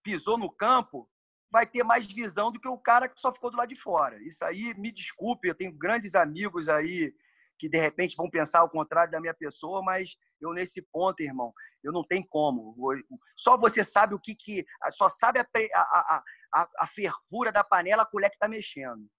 [0.01, 1.09] pisou no campo,
[1.55, 4.21] vai ter mais visão do que o cara que só ficou do lado de fora.
[4.21, 7.15] Isso aí, me desculpe, eu tenho grandes amigos aí
[7.57, 11.53] que de repente vão pensar o contrário da minha pessoa, mas eu nesse ponto, irmão,
[11.81, 12.75] eu não tenho como.
[13.37, 18.03] Só você sabe o que que, só sabe a, a, a, a fervura da panela,
[18.03, 19.09] a colher que tá mexendo.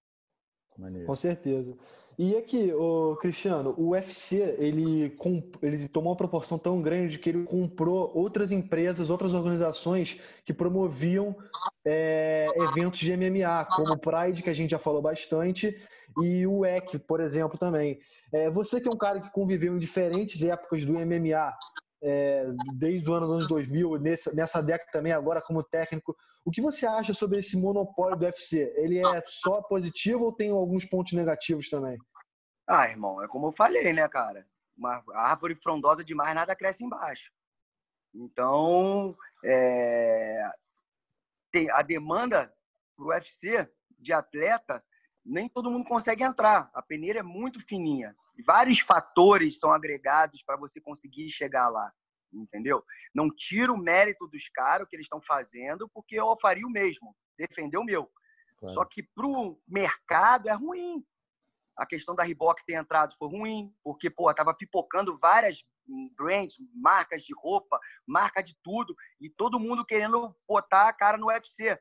[1.05, 1.75] Com certeza.
[2.19, 5.15] E aqui, o Cristiano, o UFC ele,
[5.61, 11.35] ele tomou uma proporção tão grande que ele comprou outras empresas, outras organizações que promoviam
[11.85, 15.79] é, eventos de MMA, como o Pride, que a gente já falou bastante,
[16.19, 17.99] e o EC, por exemplo, também.
[18.33, 21.53] É, você que é um cara que conviveu em diferentes épocas do MMA,
[22.01, 26.15] é, desde os anos, anos 2000, nessa, nessa década também, agora como técnico.
[26.45, 28.73] O que você acha sobre esse monopólio do UFC?
[28.77, 31.97] Ele é só positivo ou tem alguns pontos negativos também?
[32.67, 34.47] Ah, irmão, é como eu falei, né, cara?
[34.77, 37.31] Uma árvore frondosa demais, nada cresce embaixo.
[38.13, 40.49] Então, é...
[41.51, 42.53] tem a demanda
[42.95, 44.83] para o UFC de atleta,
[45.27, 46.69] nem todo mundo consegue entrar.
[46.73, 51.91] A peneira é muito fininha vários fatores são agregados para você conseguir chegar lá,
[52.31, 52.83] entendeu?
[53.13, 57.15] Não tiro o mérito dos caras, que eles estão fazendo, porque eu faria o mesmo,
[57.37, 58.11] defender o meu.
[58.57, 58.75] Claro.
[58.75, 61.05] Só que para o mercado é ruim.
[61.75, 65.63] A questão da Reebok ter entrado foi ruim, porque, pô, tava pipocando várias
[66.15, 71.27] brands, marcas de roupa, marca de tudo, e todo mundo querendo botar a cara no
[71.27, 71.79] UFC.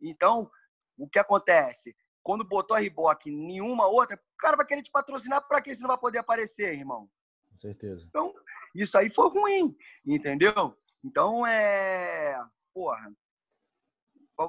[0.00, 0.50] Então,
[0.96, 1.96] o que acontece?
[2.22, 5.80] Quando botou a Reebok nenhuma outra, o cara vai querer te patrocinar para que você
[5.80, 7.10] não vai poder aparecer, irmão?
[7.50, 8.04] Com certeza.
[8.08, 8.34] Então,
[8.74, 10.76] isso aí foi ruim, entendeu?
[11.04, 12.38] Então, é.
[12.72, 13.12] Porra.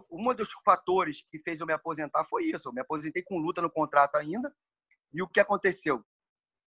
[0.09, 2.69] Um dos fatores que fez eu me aposentar foi isso.
[2.69, 4.53] Eu me aposentei com luta no contrato ainda.
[5.13, 6.03] E o que aconteceu?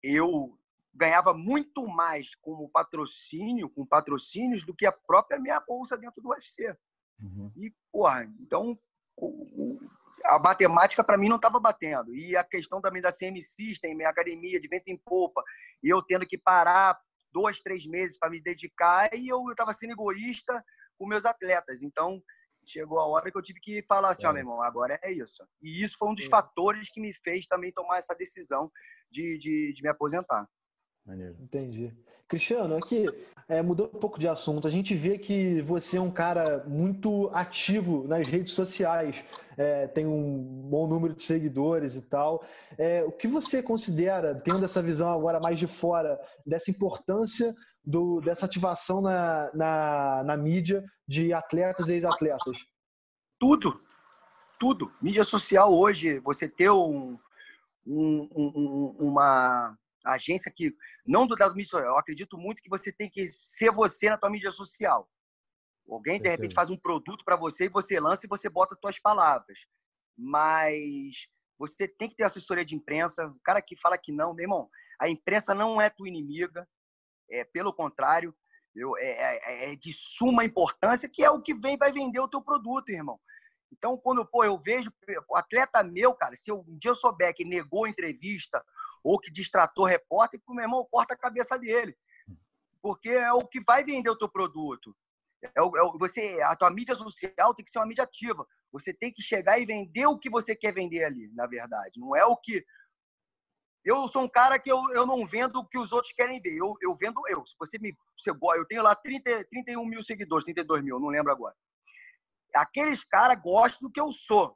[0.01, 0.59] Eu
[0.93, 6.21] ganhava muito mais com o patrocínio, com patrocínios, do que a própria minha bolsa dentro
[6.21, 6.75] do UFC.
[7.21, 7.51] Uhum.
[7.55, 8.77] E, porra, então
[10.25, 12.13] a matemática para mim não estava batendo.
[12.13, 15.43] E a questão também da CM System, minha academia de vento em popa,
[15.81, 16.99] e eu tendo que parar
[17.31, 20.63] dois, três meses para me dedicar, e eu estava sendo egoísta
[20.97, 21.81] com meus atletas.
[21.81, 22.21] Então,
[22.65, 25.11] chegou a hora que eu tive que falar assim, ó, oh, meu irmão, agora é
[25.11, 25.43] isso.
[25.61, 28.71] E isso foi um dos fatores que me fez também tomar essa decisão
[29.11, 30.47] de, de, de me aposentar.
[31.05, 31.35] Maneiro.
[31.41, 31.93] Entendi.
[32.33, 33.05] Cristiano, aqui,
[33.47, 34.67] é, mudou um pouco de assunto.
[34.67, 39.23] A gente vê que você é um cara muito ativo nas redes sociais,
[39.55, 42.43] é, tem um bom número de seguidores e tal.
[42.75, 47.53] É, o que você considera, tendo essa visão agora mais de fora, dessa importância
[47.85, 52.65] do, dessa ativação na, na, na mídia de atletas e ex-atletas?
[53.39, 53.79] Tudo,
[54.59, 54.91] tudo.
[54.99, 57.15] Mídia social hoje, você ter um,
[57.85, 61.91] um, um, uma agência que não do da mídia social.
[61.91, 65.09] Eu acredito muito que você tem que ser você na tua mídia social.
[65.89, 68.79] Alguém de repente faz um produto para você e você lança e você bota as
[68.79, 69.57] suas palavras.
[70.17, 73.27] Mas você tem que ter assessoria de imprensa.
[73.27, 76.67] O cara que fala que não, meu irmão, a imprensa não é tua inimiga.
[77.29, 78.35] É pelo contrário,
[78.75, 82.27] eu, é, é, é de suma importância que é o que vem vai vender o
[82.27, 83.19] teu produto, irmão.
[83.71, 84.91] Então, quando pô, eu vejo
[85.29, 88.63] o atleta meu, cara, se eu, um dia eu souber que negou a entrevista
[89.03, 91.95] ou que distratou repórter, meu irmão, corta a cabeça dele.
[92.81, 94.95] Porque é o que vai vender o teu produto.
[95.55, 98.47] É o, é o, você, a tua mídia social tem que ser uma mídia ativa.
[98.71, 101.99] Você tem que chegar e vender o que você quer vender ali, na verdade.
[101.99, 102.65] Não é o que.
[103.83, 106.55] Eu sou um cara que eu, eu não vendo o que os outros querem ver.
[106.55, 107.45] Eu, eu vendo eu.
[107.45, 107.95] Se você me.
[108.17, 111.55] Você, eu tenho lá 30, 31 mil seguidores, 32 mil, não lembro agora.
[112.55, 114.55] Aqueles caras gostam do que eu sou.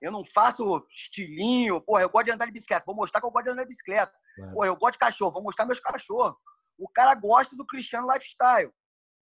[0.00, 3.30] Eu não faço estilinho, porra, eu gosto de andar de bicicleta, vou mostrar que eu
[3.30, 4.12] gosto de andar de bicicleta.
[4.36, 4.52] Claro.
[4.52, 6.36] Porra, eu gosto de cachorro, vou mostrar meus cachorros.
[6.78, 8.72] O cara gosta do Cristiano Lifestyle.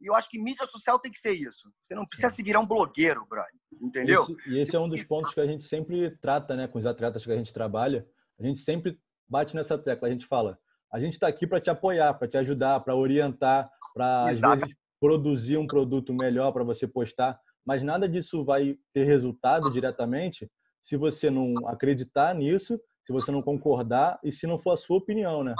[0.01, 1.69] E eu acho que mídia social tem que ser isso.
[1.83, 3.53] Você não precisa se virar um blogueiro, brother.
[3.81, 4.23] Entendeu?
[4.23, 6.87] Esse, e esse é um dos pontos que a gente sempre trata, né, com os
[6.87, 8.07] atletas que a gente trabalha.
[8.39, 10.07] A gente sempre bate nessa tecla.
[10.07, 10.57] A gente fala:
[10.93, 14.77] a gente está aqui para te apoiar, para te ajudar, para orientar, para às vezes
[15.01, 17.39] produzir um produto melhor para você postar.
[17.67, 20.49] Mas nada disso vai ter resultado diretamente
[20.83, 24.99] se você não acreditar nisso, se você não concordar e se não for a sua
[24.99, 25.55] opinião, né?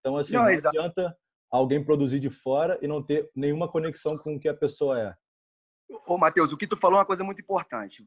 [0.00, 1.16] Então, assim, não, não adianta
[1.50, 5.14] alguém produzir de fora e não ter nenhuma conexão com o que a pessoa é.
[6.06, 8.06] Ô, Matheus, o que tu falou é uma coisa muito importante.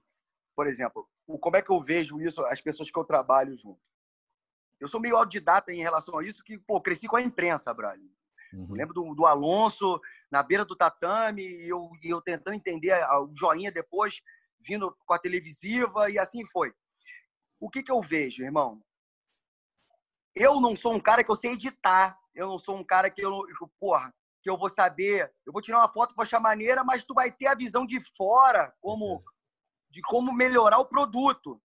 [0.55, 1.07] Por exemplo,
[1.39, 3.79] como é que eu vejo isso, as pessoas que eu trabalho junto?
[4.79, 8.01] Eu sou meio autodidata em relação a isso, que, pô, cresci com a imprensa, Brian.
[8.53, 8.73] Uhum.
[8.73, 9.99] lembro do, do, Alonso
[10.31, 14.21] na beira do tatame e eu, e eu tentando entender o joinha depois,
[14.59, 16.73] vindo com a televisiva e assim foi.
[17.59, 18.81] O que, que eu vejo, irmão?
[20.35, 22.17] Eu não sou um cara que eu sei editar.
[22.35, 23.43] Eu não sou um cara que eu,
[23.79, 25.33] porra, que eu vou saber.
[25.45, 27.99] Eu vou tirar uma foto para achar maneira, mas tu vai ter a visão de
[28.15, 29.23] fora como
[29.89, 31.61] de como melhorar o produto.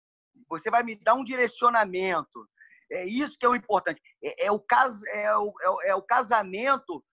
[0.48, 2.48] Você vai me dar um direcionamento.
[2.92, 4.02] É isso que é o importante.
[4.24, 7.04] É, é o, cas, é, o, é, o, é o casamento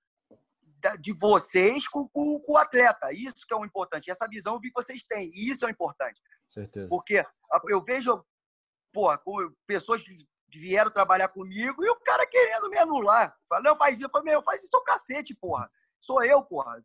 [1.01, 3.13] de vocês com, com, com, o atleta.
[3.13, 4.11] Isso que é o importante.
[4.11, 5.31] Essa visão que vocês têm.
[5.35, 6.21] Isso é o importante.
[6.49, 6.89] Certeza.
[6.89, 7.25] Porque
[7.69, 8.25] eu vejo
[8.93, 9.21] porra,
[9.67, 10.15] pessoas que
[10.53, 13.37] vieram trabalhar comigo e o cara querendo me anular.
[13.49, 14.07] Fala, não, faz isso.
[14.07, 15.71] Eu falei, meu, faz isso, seu cacete, porra.
[16.01, 16.83] Sou eu, porra.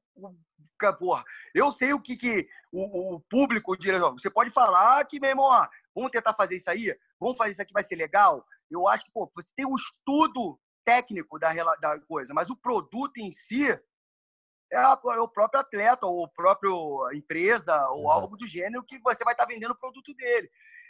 [1.00, 1.24] porra.
[1.54, 4.12] Eu sei o que, que o, o público, diretor.
[4.14, 7.62] Você pode falar que, meu irmão, ó, vamos tentar fazer isso aí, vamos fazer isso
[7.62, 8.46] aqui, vai ser legal.
[8.70, 13.18] Eu acho que, pô, você tem um estudo técnico da, da coisa, mas o produto
[13.18, 13.68] em si
[14.72, 16.72] é, a, é o próprio atleta, ou a própria
[17.14, 20.50] empresa, ou algo do gênero que você vai estar vendendo o produto dele.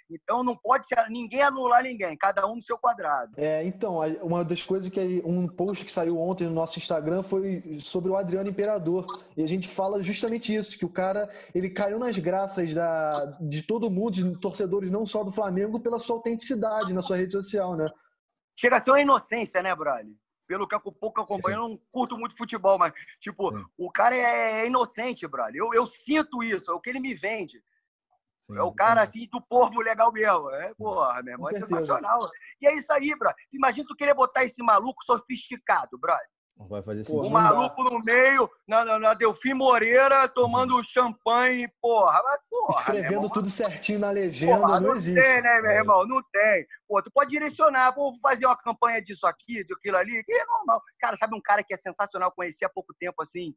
[0.10, 3.34] Então não pode ser ninguém anular ninguém, cada um no seu quadrado.
[3.38, 7.78] É, então, uma das coisas que um post que saiu ontem no nosso Instagram foi
[7.80, 9.06] sobre o Adriano Imperador.
[9.36, 13.64] E a gente fala justamente isso, que o cara, ele caiu nas graças da, de
[13.64, 17.76] todo mundo, de torcedores não só do Flamengo, pela sua autenticidade na sua rede social,
[17.76, 17.90] né?
[18.56, 20.14] Chega a ser uma inocência, né, brother?
[20.48, 23.66] Pelo que eu pouco acompanho, eu não curto muito futebol, mas, tipo, Sim.
[23.78, 25.56] o cara é inocente, brother.
[25.56, 27.64] Eu, eu sinto isso, é o que ele me vende.
[28.42, 30.50] Sim, é o cara, assim, do povo legal mesmo.
[30.52, 32.30] É, porra, meu irmão, é sensacional.
[32.62, 33.34] E é isso aí, bro.
[33.54, 36.28] Imagina tu querer botar esse maluco sofisticado, brother.
[36.58, 37.26] Não vai fazer sentido.
[37.26, 40.84] O maluco no meio, na, na, na Delfim Moreira, tomando uhum.
[40.84, 42.22] champanhe, porra.
[42.24, 45.20] Mas, porra Escrevendo tudo certinho na legenda, porra, não, não existe.
[45.20, 45.78] Não tem, né, meu é.
[45.78, 46.08] irmão?
[46.08, 46.68] Não tem.
[46.88, 50.46] Pô, tu pode direcionar, vou fazer uma campanha disso aqui, de aquilo ali, que é
[50.46, 50.82] normal.
[51.00, 53.54] Cara, sabe um cara que é sensacional, conheci há pouco tempo, assim,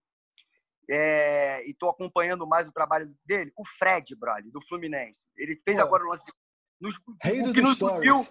[0.88, 5.26] é, e estou acompanhando mais o trabalho dele, o Fred, brother, do Fluminense.
[5.36, 5.82] Ele fez Pô.
[5.82, 6.32] agora o lance de.
[6.80, 8.26] Nos, Rei o que nos uniu,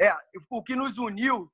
[0.00, 0.12] é,
[0.50, 1.50] o que nos uniu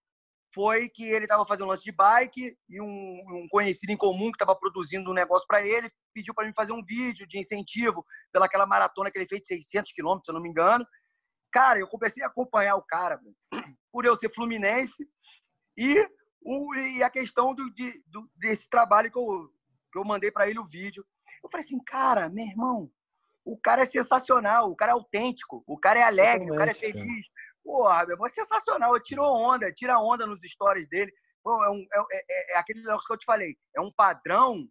[0.54, 4.30] foi que ele estava fazendo um lance de bike e um, um conhecido em comum
[4.30, 8.04] que estava produzindo um negócio para ele pediu para mim fazer um vídeo de incentivo
[8.32, 10.86] pelaquela maratona que ele fez de 600 quilômetros, se eu não me engano.
[11.50, 13.20] Cara, eu comecei a acompanhar o cara
[13.92, 15.06] por eu ser fluminense
[15.76, 16.08] e,
[16.42, 19.48] o, e a questão do, de, do, desse trabalho que eu,
[19.92, 21.04] que eu mandei para ele o vídeo.
[21.42, 22.90] Eu falei assim, cara, meu irmão,
[23.44, 26.74] o cara é sensacional, o cara é autêntico, o cara é alegre, o cara é
[26.74, 27.26] feliz.
[27.64, 28.94] Porra, meu irmão, é sensacional.
[28.94, 31.12] Ele tirou onda, tira onda nos stories dele.
[31.42, 33.56] Pô, é, um, é, é, é, aquele negócio que eu te falei.
[33.76, 34.66] É um padrão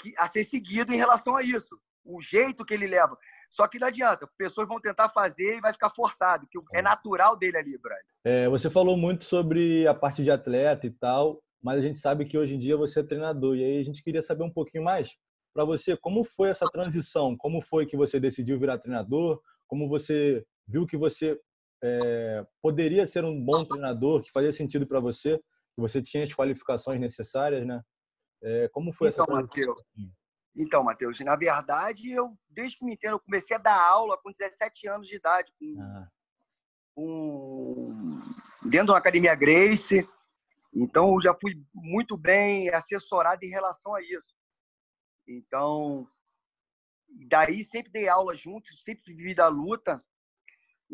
[0.00, 1.78] que, a ser seguido em relação a isso.
[2.04, 3.16] O jeito que ele leva.
[3.50, 7.36] Só que não adianta, pessoas vão tentar fazer e vai ficar forçado, que é natural
[7.36, 8.04] dele ali, brother.
[8.24, 12.26] É, você falou muito sobre a parte de atleta e tal mas a gente sabe
[12.26, 13.56] que hoje em dia você é treinador.
[13.56, 15.16] E aí a gente queria saber um pouquinho mais
[15.54, 20.44] para você como foi essa transição, como foi que você decidiu virar treinador, como você
[20.68, 21.40] viu que você
[21.84, 26.32] é, poderia ser um bom treinador, que fazia sentido para você, que você tinha as
[26.32, 27.82] qualificações necessárias, né?
[28.42, 29.34] É, como foi então, essa?
[29.34, 29.82] Mateus,
[30.56, 34.30] então, Matheus, na verdade, eu desde que me entendo, eu comecei a dar aula com
[34.30, 36.08] 17 anos de idade, com, ah.
[36.94, 38.20] com,
[38.64, 40.08] dentro da academia Grace.
[40.72, 44.34] Então, eu já fui muito bem assessorado em relação a isso.
[45.26, 46.08] Então,
[47.28, 50.04] daí sempre dei aula junto, sempre vivi da luta.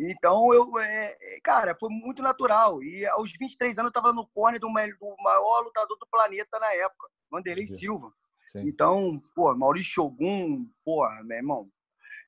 [0.02, 2.82] Então, eu, é, é cara, foi muito natural.
[2.82, 6.72] E aos 23 anos eu estava no corner do, do, maior lutador do planeta na
[6.72, 7.76] época, Vanderlei Sim.
[7.76, 8.12] Silva.
[8.50, 8.62] Sim.
[8.66, 11.70] Então, pô, Maurício Shogun, pô, meu irmão,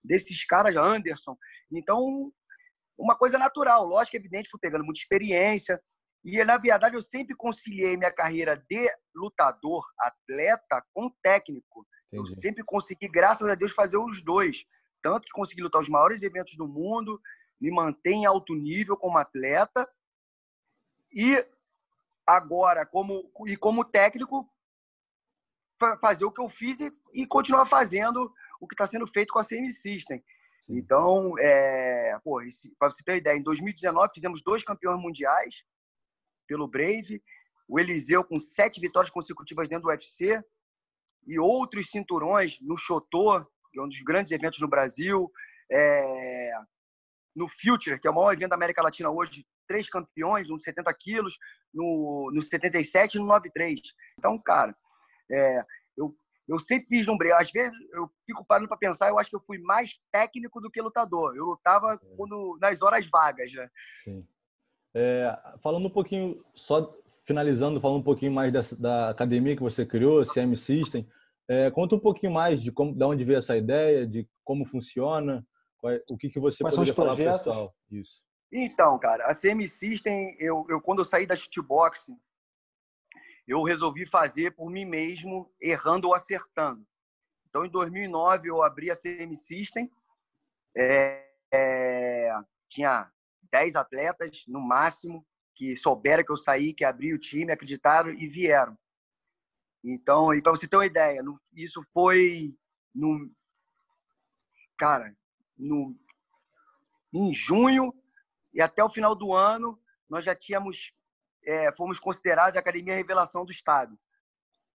[0.04, 1.36] desses caras, Anderson.
[1.72, 2.30] Então,
[2.98, 5.82] uma coisa natural, lógico, evidente, fui pegando muita experiência,
[6.24, 11.86] e, na verdade, eu sempre conciliei minha carreira de lutador, atleta, com técnico.
[12.12, 12.20] Entendi.
[12.20, 14.64] Eu sempre consegui, graças a Deus, fazer os dois.
[15.02, 17.20] Tanto que consegui lutar os maiores eventos do mundo,
[17.62, 19.88] me manter em alto nível como atleta.
[21.12, 21.46] E
[22.26, 24.50] agora, como, e como técnico,
[26.00, 29.38] fazer o que eu fiz e, e continuar fazendo o que está sendo feito com
[29.38, 30.22] a CM System.
[30.68, 32.18] Então, é,
[32.78, 35.64] para você ter uma ideia, em 2019 fizemos dois campeões mundiais,
[36.48, 37.22] pelo Brave,
[37.68, 40.42] o Eliseu com sete vitórias consecutivas dentro do UFC
[41.26, 45.30] e outros cinturões no Chotô, que é um dos grandes eventos no Brasil,
[45.70, 46.52] é...
[47.34, 50.64] no Future, que é o maior evento da América Latina hoje, três campeões, um de
[50.64, 51.36] 70 quilos,
[51.72, 53.80] no, no 77 e no 93.
[54.18, 54.74] Então, cara,
[55.30, 55.64] é...
[55.96, 56.14] eu,
[56.48, 57.42] eu sempre Brave.
[57.42, 60.70] Às vezes eu fico parando para pensar, eu acho que eu fui mais técnico do
[60.70, 61.34] que lutador.
[61.36, 62.16] Eu lutava é.
[62.16, 63.68] quando, nas horas vagas, né?
[64.04, 64.26] Sim.
[64.94, 69.86] É, falando um pouquinho, só finalizando, falando um pouquinho mais dessa, da academia que você
[69.86, 71.08] criou, CM System,
[71.48, 75.46] é, conta um pouquinho mais de como, de onde veio essa ideia, de como funciona,
[76.08, 77.74] o que, que você Quais poderia falar pessoal.
[77.90, 78.22] Isso.
[78.52, 82.10] Então, cara, a CM System, eu, eu quando eu saí da shootbox,
[83.46, 86.86] eu resolvi fazer por mim mesmo, errando ou acertando.
[87.48, 89.90] Então, em 2009, eu abri a CM System,
[90.76, 92.30] é, é,
[92.68, 93.10] tinha
[93.50, 98.26] 10 atletas no máximo, que souberam que eu saí, que abri o time, acreditaram e
[98.26, 98.78] vieram.
[99.84, 101.22] Então, e para você ter uma ideia,
[101.54, 102.54] isso foi
[102.94, 103.30] no
[104.78, 105.14] cara,
[105.56, 105.96] no
[107.12, 107.94] em junho
[108.54, 109.78] e até o final do ano
[110.08, 110.92] nós já tínhamos
[111.44, 113.98] é, fomos considerados a academia revelação do estado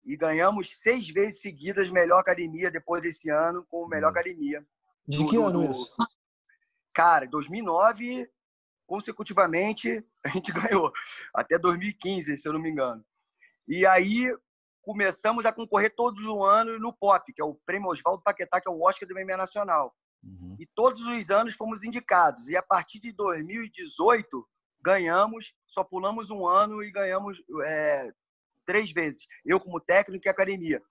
[0.06, 4.12] e ganhamos seis vezes seguidas melhor academia depois desse ano com melhor hum.
[4.12, 4.66] academia.
[5.08, 5.72] De do, que ano do...
[5.72, 5.96] isso?
[6.94, 8.30] Cara, 2009
[8.86, 10.92] consecutivamente a gente ganhou
[11.34, 13.04] até 2015, se eu não me engano.
[13.68, 14.28] E aí
[14.82, 18.68] começamos a concorrer todos os anos no POP, que é o Prêmio Oswaldo Paquetá, que
[18.68, 19.96] é o Oscar do MMA Nacional.
[20.24, 20.56] Uhum.
[20.60, 22.48] E todos os anos fomos indicados.
[22.48, 24.48] E a partir de 2018,
[24.82, 28.12] ganhamos, só pulamos um ano e ganhamos é,
[28.66, 29.28] três vezes.
[29.46, 30.82] Eu como técnico e academia.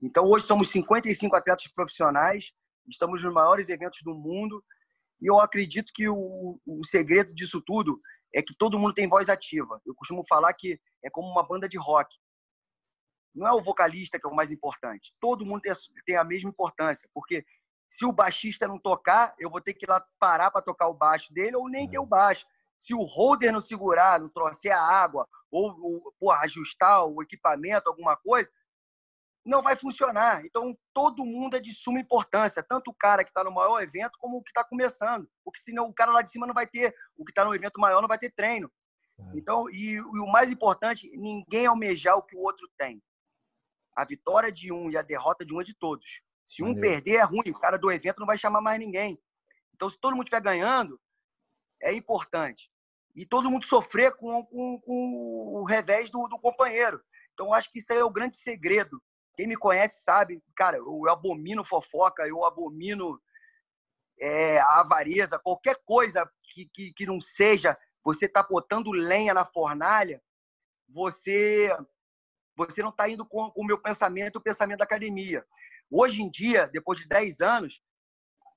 [0.00, 2.52] Então, hoje somos 55 atletas profissionais,
[2.88, 4.64] estamos nos maiores eventos do mundo.
[5.20, 8.00] E eu acredito que o, o segredo disso tudo
[8.34, 9.80] é que todo mundo tem voz ativa.
[9.86, 12.12] Eu costumo falar que é como uma banda de rock
[13.34, 15.12] não é o vocalista que é o mais importante.
[15.20, 15.62] Todo mundo
[16.04, 17.44] tem a mesma importância, porque
[17.92, 20.94] se o baixista não tocar, eu vou ter que ir lá parar para tocar o
[20.94, 22.46] baixo dele ou nem ter o baixo.
[22.78, 27.90] Se o holder não segurar, não trouxer a água ou, ou porra, ajustar o equipamento,
[27.90, 28.50] alguma coisa,
[29.44, 30.42] não vai funcionar.
[30.46, 34.16] Então, todo mundo é de suma importância, tanto o cara que está no maior evento
[34.18, 35.28] como o que está começando.
[35.44, 37.78] Porque senão o cara lá de cima não vai ter, o que está no evento
[37.78, 38.72] maior não vai ter treino.
[39.18, 39.22] É.
[39.34, 43.02] Então, e, e, o mais importante, ninguém almejar o que o outro tem
[43.94, 46.22] a vitória de um e a derrota de um é de todos.
[46.52, 46.82] Se um Valeu.
[46.82, 47.48] perder, é ruim.
[47.48, 49.18] O cara do evento não vai chamar mais ninguém.
[49.74, 51.00] Então, se todo mundo estiver ganhando,
[51.80, 52.70] é importante.
[53.16, 57.02] E todo mundo sofrer com, com, com o revés do, do companheiro.
[57.32, 59.02] Então, acho que isso aí é o grande segredo.
[59.34, 63.18] Quem me conhece sabe, cara, eu abomino fofoca, eu abomino
[64.20, 69.44] é, a avareza, qualquer coisa que, que, que não seja você tá botando lenha na
[69.44, 70.20] fornalha,
[70.86, 71.74] você
[72.54, 75.46] você não está indo com, com o meu pensamento, o pensamento da academia.
[75.94, 77.82] Hoje em dia, depois de 10 anos,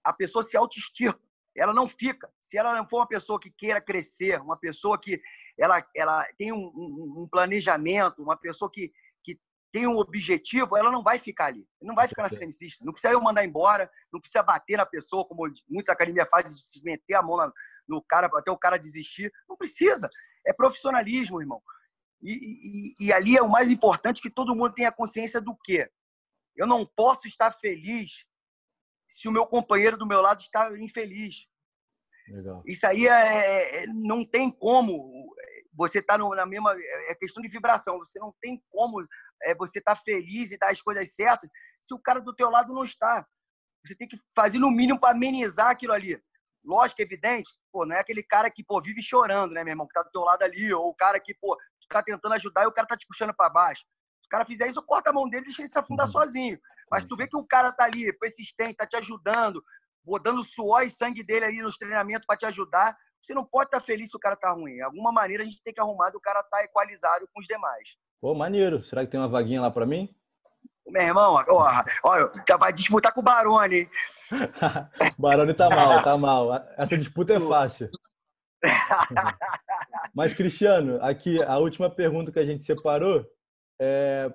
[0.02, 1.20] a pessoa se autoestima.
[1.54, 2.32] Ela não fica.
[2.40, 5.22] Se ela não for uma pessoa que queira crescer, uma pessoa que
[5.58, 8.90] ela, ela tem um, um, um planejamento, uma pessoa que,
[9.22, 9.38] que
[9.70, 11.68] tem um objetivo, ela não vai ficar ali.
[11.82, 12.86] Não vai ficar na ceramicista.
[12.86, 16.62] Não precisa eu mandar embora, não precisa bater na pessoa, como muitas academias fazem, de
[16.62, 17.52] se meter a mão
[17.86, 19.30] no cara até o cara desistir.
[19.50, 20.10] Não precisa.
[20.48, 21.62] É profissionalismo, irmão.
[22.22, 25.90] E, e, e, ali é o mais importante que todo mundo tenha consciência do quê?
[26.56, 28.26] Eu não posso estar feliz
[29.08, 31.48] se o meu companheiro do meu lado está infeliz.
[32.28, 32.64] Legal.
[32.66, 35.36] Isso aí é, é, é não tem como
[35.74, 36.76] você estar tá na mesma
[37.08, 38.00] é questão de vibração.
[38.00, 39.06] Você não tem como
[39.44, 41.50] é, você estar tá feliz e dar as coisas certas
[41.82, 43.26] se o cara do teu lado não está.
[43.86, 46.20] Você tem que fazer no mínimo para amenizar aquilo ali.
[46.64, 49.94] Lógico, evidente, pô, não é aquele cara que pô, vive chorando, né, meu irmão, que
[49.94, 52.68] tá do teu lado ali, ou o cara que, pô, tu tá tentando ajudar e
[52.68, 53.86] o cara tá te puxando para baixo.
[54.36, 56.12] O cara fizer isso, corta a mão dele e deixa ele se afundar uhum.
[56.12, 56.60] sozinho.
[56.92, 59.64] Mas tu vê que o cara tá ali, persistente, tá te ajudando,
[60.22, 62.98] dando suor e sangue dele ali nos treinamentos para te ajudar.
[63.22, 64.76] Você não pode estar tá feliz se o cara tá ruim.
[64.76, 67.96] De alguma maneira a gente tem que arrumar do cara tá equalizado com os demais.
[68.20, 68.84] Pô, maneiro.
[68.84, 70.14] Será que tem uma vaguinha lá para mim?
[70.86, 73.90] Meu irmão, olha, olha, vai disputar com o Barone.
[75.18, 76.54] Barone tá mal, tá mal.
[76.78, 77.90] Essa disputa é fácil.
[80.14, 83.26] Mas, Cristiano, aqui a última pergunta que a gente separou
[83.80, 84.34] é,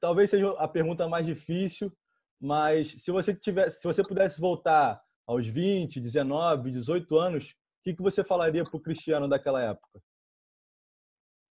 [0.00, 1.92] talvez seja a pergunta mais difícil,
[2.40, 7.94] mas se você tivesse, se você pudesse voltar aos 20, 19, 18 anos, o que,
[7.94, 10.02] que você falaria para o Cristiano daquela época?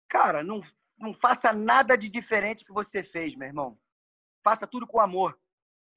[0.09, 0.61] Cara, não,
[0.99, 3.78] não faça nada de diferente que você fez, meu irmão.
[4.43, 5.39] Faça tudo com amor,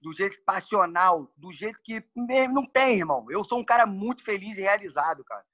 [0.02, 2.04] do jeito passional, do jeito que
[2.52, 3.30] não tem, irmão.
[3.30, 5.46] Eu sou um cara muito feliz e realizado, cara.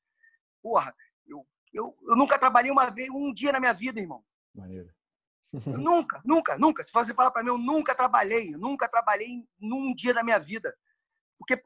[0.61, 0.95] Porra,
[1.27, 4.23] eu, eu, eu nunca trabalhei uma vez, um dia na minha vida, irmão.
[4.53, 4.94] Maneiro.
[5.65, 6.83] nunca, nunca, nunca.
[6.83, 10.39] Se você falar para mim, eu nunca trabalhei, eu nunca trabalhei num dia da minha
[10.39, 10.75] vida.
[11.37, 11.61] Porque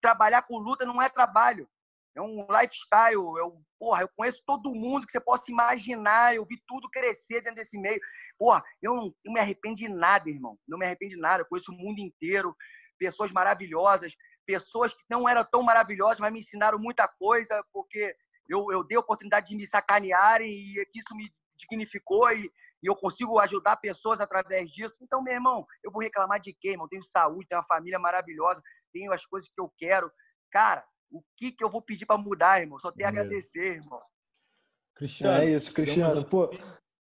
[0.00, 1.68] trabalhar com luta não é trabalho.
[2.16, 3.38] É um lifestyle.
[3.38, 6.34] Eu, porra, eu conheço todo mundo que você possa imaginar.
[6.34, 8.00] Eu vi tudo crescer dentro desse meio.
[8.38, 10.58] Porra, eu não eu me arrependo de nada, irmão.
[10.66, 11.42] Não me arrependo de nada.
[11.42, 12.56] Eu conheço o mundo inteiro.
[12.98, 14.14] Pessoas maravilhosas.
[14.46, 17.64] Pessoas que não eram tão maravilhosas, mas me ensinaram muita coisa.
[17.72, 18.14] Porque
[18.48, 22.50] eu, eu dei a oportunidade de me sacanearem e isso me dignificou e,
[22.84, 24.98] e eu consigo ajudar pessoas através disso.
[25.00, 26.86] Então, meu irmão, eu vou reclamar de quê, irmão?
[26.86, 28.60] Tenho saúde, tenho uma família maravilhosa,
[28.92, 30.12] tenho as coisas que eu quero.
[30.52, 32.78] Cara, o que, que eu vou pedir para mudar, irmão?
[32.78, 33.98] Só tenho a agradecer, irmão.
[34.94, 35.42] Cristiano.
[35.42, 36.24] É isso, Cristiano.
[36.26, 36.50] Pô,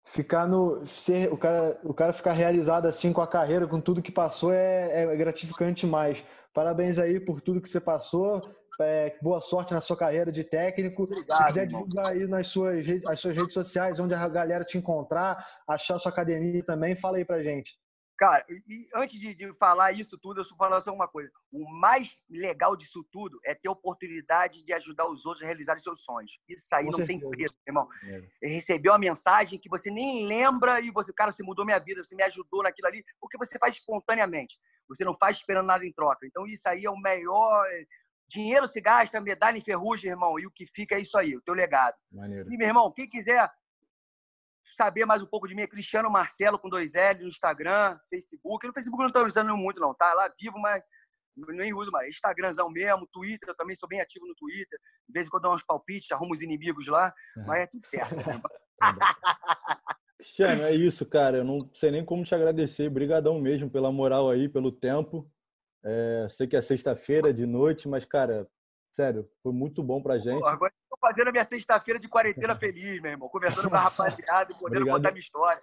[0.04, 0.84] ficar no.
[0.84, 4.52] Ser, o, cara, o cara ficar realizado assim com a carreira, com tudo que passou,
[4.52, 6.22] é, é gratificante demais.
[6.52, 8.54] Parabéns aí por tudo que você passou.
[8.80, 11.04] É, boa sorte na sua carreira de técnico.
[11.04, 11.82] Obrigado, Se quiser irmão.
[11.82, 16.10] divulgar aí nas suas, as suas redes sociais, onde a galera te encontrar, achar sua
[16.10, 17.72] academia também, fala aí pra gente.
[18.16, 21.30] Cara, e antes de, de, falar isso tudo, eu só falar só uma coisa.
[21.52, 25.76] O mais legal disso tudo é ter a oportunidade de ajudar os outros a realizar
[25.80, 26.30] seus sonhos.
[26.48, 27.20] Isso aí Com não certeza.
[27.20, 27.88] tem preço, irmão.
[28.04, 28.22] É.
[28.48, 32.14] Recebeu uma mensagem que você nem lembra e você, cara, você mudou minha vida, você
[32.14, 34.58] me ajudou naquilo ali, porque você faz espontaneamente.
[34.88, 36.24] Você não faz esperando nada em troca.
[36.26, 37.66] Então, isso aí é o melhor.
[38.28, 41.42] Dinheiro se gasta, medalha em ferrugem, irmão, e o que fica é isso aí, o
[41.42, 41.94] teu legado.
[42.10, 42.52] Maneiro.
[42.52, 43.48] E, meu irmão, quem quiser
[44.76, 48.66] saber mais um pouco de mim, é Cristiano Marcelo com dois L no Instagram, Facebook.
[48.66, 50.12] No Facebook eu não estou usando muito, não, tá?
[50.14, 50.82] Lá vivo, mas
[51.36, 52.08] nem uso mais.
[52.08, 54.78] Instagramzão mesmo, Twitter, eu também sou bem ativo no Twitter.
[55.08, 57.44] De vez em quando eu dou uns palpites, arrumo os inimigos lá, é.
[57.44, 58.14] mas é tudo certo.
[58.16, 58.40] Né?
[60.18, 61.38] Cristiano, é isso, cara.
[61.38, 62.88] Eu não sei nem como te agradecer.
[62.88, 65.30] Brigadão mesmo pela moral aí, pelo tempo.
[65.84, 68.48] É, sei que é sexta-feira de noite, mas, cara,
[68.90, 70.40] sério, foi muito bom pra gente.
[70.40, 73.28] Pô, agora estou fazendo a minha sexta-feira de quarentena feliz, meu irmão.
[73.28, 74.96] Conversando com a rapaziada e podendo Obrigado.
[74.96, 75.60] contar minha história.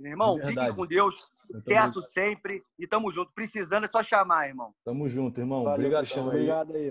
[0.00, 1.30] Meu irmão, é fique com Deus.
[1.54, 2.64] Sucesso sempre.
[2.76, 3.32] E tamo junto.
[3.32, 4.74] Precisando é só chamar, irmão.
[4.84, 5.62] Tamo junto, irmão.
[5.62, 6.90] Valeu, Obrigado, Obrigado aí.